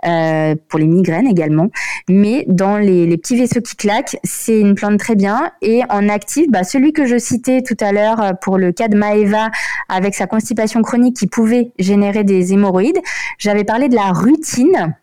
Euh, 0.05 0.55
pour 0.69 0.81
les 0.81 0.87
migraines 0.87 1.27
également. 1.27 1.69
Mais 2.09 2.45
dans 2.49 2.77
les, 2.77 3.07
les, 3.07 3.17
petits 3.17 3.37
vaisseaux 3.37 3.61
qui 3.61 3.77
claquent, 3.77 4.17
c'est 4.25 4.59
une 4.59 4.75
plante 4.75 4.99
très 4.99 5.15
bien. 5.15 5.53
Et 5.63 5.83
en 5.91 6.09
actif, 6.09 6.47
bah, 6.51 6.65
celui 6.65 6.93
que 6.93 7.07
je 7.07 7.19
citais 7.19 7.63
tout 7.63 7.77
à 7.81 7.93
l'heure 7.93 8.33
pour 8.41 8.59
le 8.59 8.73
cas 8.73 8.89
de 8.89 8.97
Maeva 8.97 9.51
avec 9.89 10.15
sa 10.15 10.27
constipation 10.27 10.83
chronique 10.83 11.17
qui 11.17 11.27
pouvait 11.27 11.73
générer 11.79 12.25
des 12.25 12.53
hémorroïdes, 12.53 12.99
j'avais 13.39 13.65
parlé 13.65 13.89
de 13.89 13.95
la 13.95 14.11
rutine. 14.13 14.95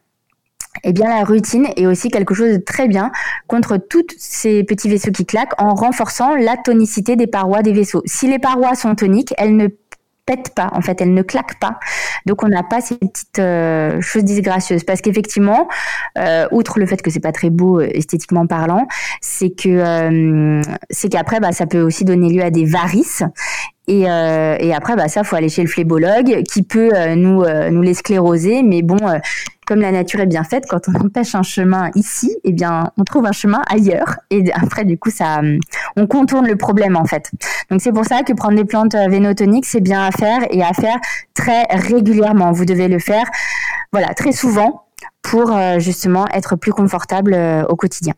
Eh 0.83 0.93
bien, 0.93 1.09
la 1.09 1.23
rutine 1.23 1.67
est 1.75 1.87
aussi 1.87 2.09
quelque 2.09 2.33
chose 2.33 2.53
de 2.53 2.57
très 2.57 2.87
bien 2.87 3.11
contre 3.47 3.77
tous 3.77 4.05
ces 4.17 4.63
petits 4.63 4.89
vaisseaux 4.89 5.11
qui 5.11 5.25
claquent 5.25 5.59
en 5.61 5.73
renforçant 5.73 6.35
la 6.35 6.57
tonicité 6.57 7.15
des 7.15 7.27
parois 7.27 7.61
des 7.61 7.73
vaisseaux. 7.73 8.03
Si 8.05 8.27
les 8.27 8.39
parois 8.39 8.75
sont 8.75 8.95
toniques, 8.95 9.33
elles 9.37 9.55
ne 9.55 9.67
pète 10.29 10.53
pas, 10.53 10.69
en 10.73 10.81
fait, 10.81 11.01
elle 11.01 11.15
ne 11.15 11.23
claque 11.23 11.59
pas. 11.59 11.79
Donc 12.27 12.43
on 12.43 12.47
n'a 12.47 12.61
pas 12.61 12.81
ces 12.81 12.97
petites 12.97 13.39
euh, 13.39 13.99
choses 13.99 14.23
disgracieuses. 14.23 14.83
Parce 14.83 15.01
qu'effectivement, 15.01 15.67
euh, 16.19 16.47
outre 16.51 16.77
le 16.77 16.85
fait 16.85 17.01
que 17.01 17.09
c'est 17.09 17.19
pas 17.19 17.31
très 17.31 17.49
beau 17.49 17.79
euh, 17.79 17.87
esthétiquement 17.91 18.45
parlant, 18.45 18.85
c'est 19.21 19.49
que 19.49 20.61
c'est 20.91 21.09
qu'après, 21.09 21.39
bah, 21.39 21.51
ça 21.51 21.65
peut 21.65 21.81
aussi 21.81 22.05
donner 22.05 22.29
lieu 22.29 22.43
à 22.43 22.51
des 22.51 22.65
varices. 22.65 23.23
Et, 23.87 24.01
et 24.01 24.73
après, 24.75 24.95
bah, 24.95 25.07
ça, 25.07 25.23
faut 25.23 25.35
aller 25.35 25.49
chez 25.49 25.63
le 25.63 25.67
phlébologue 25.67 26.43
qui 26.43 26.61
peut 26.61 26.91
nous, 27.15 27.43
nous 27.71 27.81
les 27.81 27.95
scléroser. 27.95 28.61
Mais 28.61 28.83
bon, 28.83 28.99
comme 29.69 29.81
la 29.81 29.91
nature 29.91 30.19
est 30.21 30.25
bien 30.25 30.43
faite, 30.43 30.65
quand 30.67 30.89
on 30.89 30.95
empêche 30.95 31.35
un 31.35 31.43
chemin 31.43 31.91
ici, 31.93 32.35
eh 32.43 32.51
bien, 32.51 32.91
on 32.97 33.03
trouve 33.03 33.27
un 33.27 33.31
chemin 33.31 33.61
ailleurs. 33.69 34.15
Et 34.31 34.51
après, 34.51 34.83
du 34.83 34.97
coup, 34.97 35.11
ça, 35.11 35.41
on 35.95 36.07
contourne 36.07 36.47
le 36.47 36.55
problème, 36.55 36.97
en 36.97 37.05
fait. 37.05 37.29
Donc, 37.69 37.79
c'est 37.79 37.91
pour 37.91 38.03
ça 38.03 38.23
que 38.23 38.33
prendre 38.33 38.55
des 38.55 38.65
plantes 38.65 38.95
euh, 38.95 39.07
vénotoniques, 39.07 39.67
c'est 39.67 39.79
bien 39.79 40.03
à 40.03 40.09
faire 40.09 40.39
et 40.49 40.63
à 40.63 40.73
faire 40.73 40.97
très 41.35 41.65
régulièrement. 41.69 42.51
Vous 42.51 42.65
devez 42.65 42.87
le 42.87 42.97
faire, 42.97 43.25
voilà, 43.91 44.15
très 44.15 44.31
souvent 44.31 44.87
pour 45.21 45.55
euh, 45.55 45.77
justement 45.77 46.27
être 46.33 46.55
plus 46.55 46.71
confortable 46.71 47.35
euh, 47.35 47.63
au 47.69 47.75
quotidien. 47.75 48.15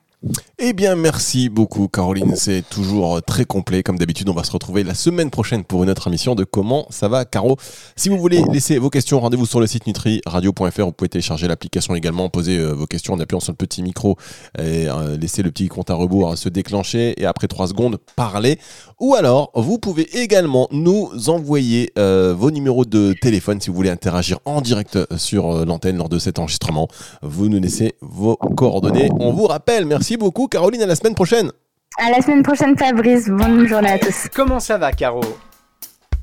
Eh 0.64 0.74
bien, 0.74 0.96
merci 0.96 1.50
beaucoup, 1.50 1.88
Caroline. 1.88 2.36
C'est 2.36 2.62
toujours 2.62 3.20
très 3.24 3.46
complet. 3.46 3.82
Comme 3.82 3.98
d'habitude, 3.98 4.30
on 4.30 4.36
va 4.36 4.44
se 4.44 4.52
retrouver 4.52 4.84
la 4.84 4.94
semaine 4.94 5.32
prochaine 5.32 5.64
pour 5.64 5.84
une 5.84 5.90
autre 5.90 6.06
émission 6.06 6.36
de 6.36 6.44
Comment 6.44 6.86
ça 6.92 7.08
va, 7.08 7.26
Caro? 7.26 7.58
Si 7.96 8.10
vous 8.10 8.20
voulez 8.20 8.44
laisser 8.52 8.78
vos 8.78 8.92
questions, 8.92 9.20
rendez-vous 9.20 9.48
sur 9.48 9.60
le 9.60 9.66
site 9.66 9.88
nutriradio.fr. 9.88 10.86
Vous 10.86 10.92
pouvez 10.92 11.10
télécharger 11.10 11.48
l'application 11.48 11.96
également, 11.96 12.30
poser 12.30 12.60
euh, 12.60 12.74
vos 12.74 12.86
questions 12.86 13.16
en 13.16 13.20
appuyant 13.20 13.40
sur 13.40 13.54
le 13.54 13.58
petit 13.58 13.82
micro 13.82 14.18
et 14.60 14.88
euh, 14.88 15.18
laisser 15.18 15.42
le 15.42 15.50
petit 15.50 15.68
compte 15.68 15.90
à 15.90 15.96
rebours 15.96 16.38
se 16.38 16.48
déclencher 16.48 17.20
et 17.20 17.26
après 17.26 17.48
trois 17.48 17.68
secondes, 17.68 17.98
parler. 18.16 18.60
Ou 19.00 19.16
alors, 19.16 19.50
vous 19.56 19.80
pouvez 19.80 20.16
également 20.22 20.68
nous 20.72 21.10
envoyer 21.30 21.92
euh, 21.98 22.36
vos 22.38 22.52
numéros 22.52 22.86
de 22.86 23.16
téléphone 23.20 23.60
si 23.60 23.72
vous 23.72 23.76
voulez 23.76 23.90
interagir 23.90 24.38
en 24.46 24.62
direct 24.62 25.00
sur 25.18 25.66
l'antenne 25.66 25.98
lors 25.98 26.10
de 26.10 26.20
cet 26.20 26.38
enregistrement. 26.38 26.88
Vous 27.24 27.50
nous 27.50 27.60
laissez 27.60 27.96
vos 28.02 28.36
coordonnées. 28.36 29.10
On 29.20 29.34
vous 29.34 29.48
rappelle. 29.48 29.88
Merci 29.88 30.18
beaucoup. 30.18 30.50
Caroline, 30.52 30.82
à 30.82 30.86
la 30.86 30.96
semaine 30.96 31.16
prochaine. 31.16 31.50
À 31.98 32.10
la 32.10 32.22
semaine 32.22 32.44
prochaine, 32.44 32.78
Fabrice. 32.78 33.30
Bonne 33.30 33.66
journée 33.68 33.92
à 33.92 33.98
tous. 33.98 34.28
Comment 34.36 34.60
ça 34.60 34.78
va, 34.78 34.92
Caro? 34.92 35.22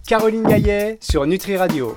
Caroline 0.06 0.46
Gaillet 0.46 0.98
sur 1.00 1.26
Nutri 1.26 1.56
Radio. 1.56 1.86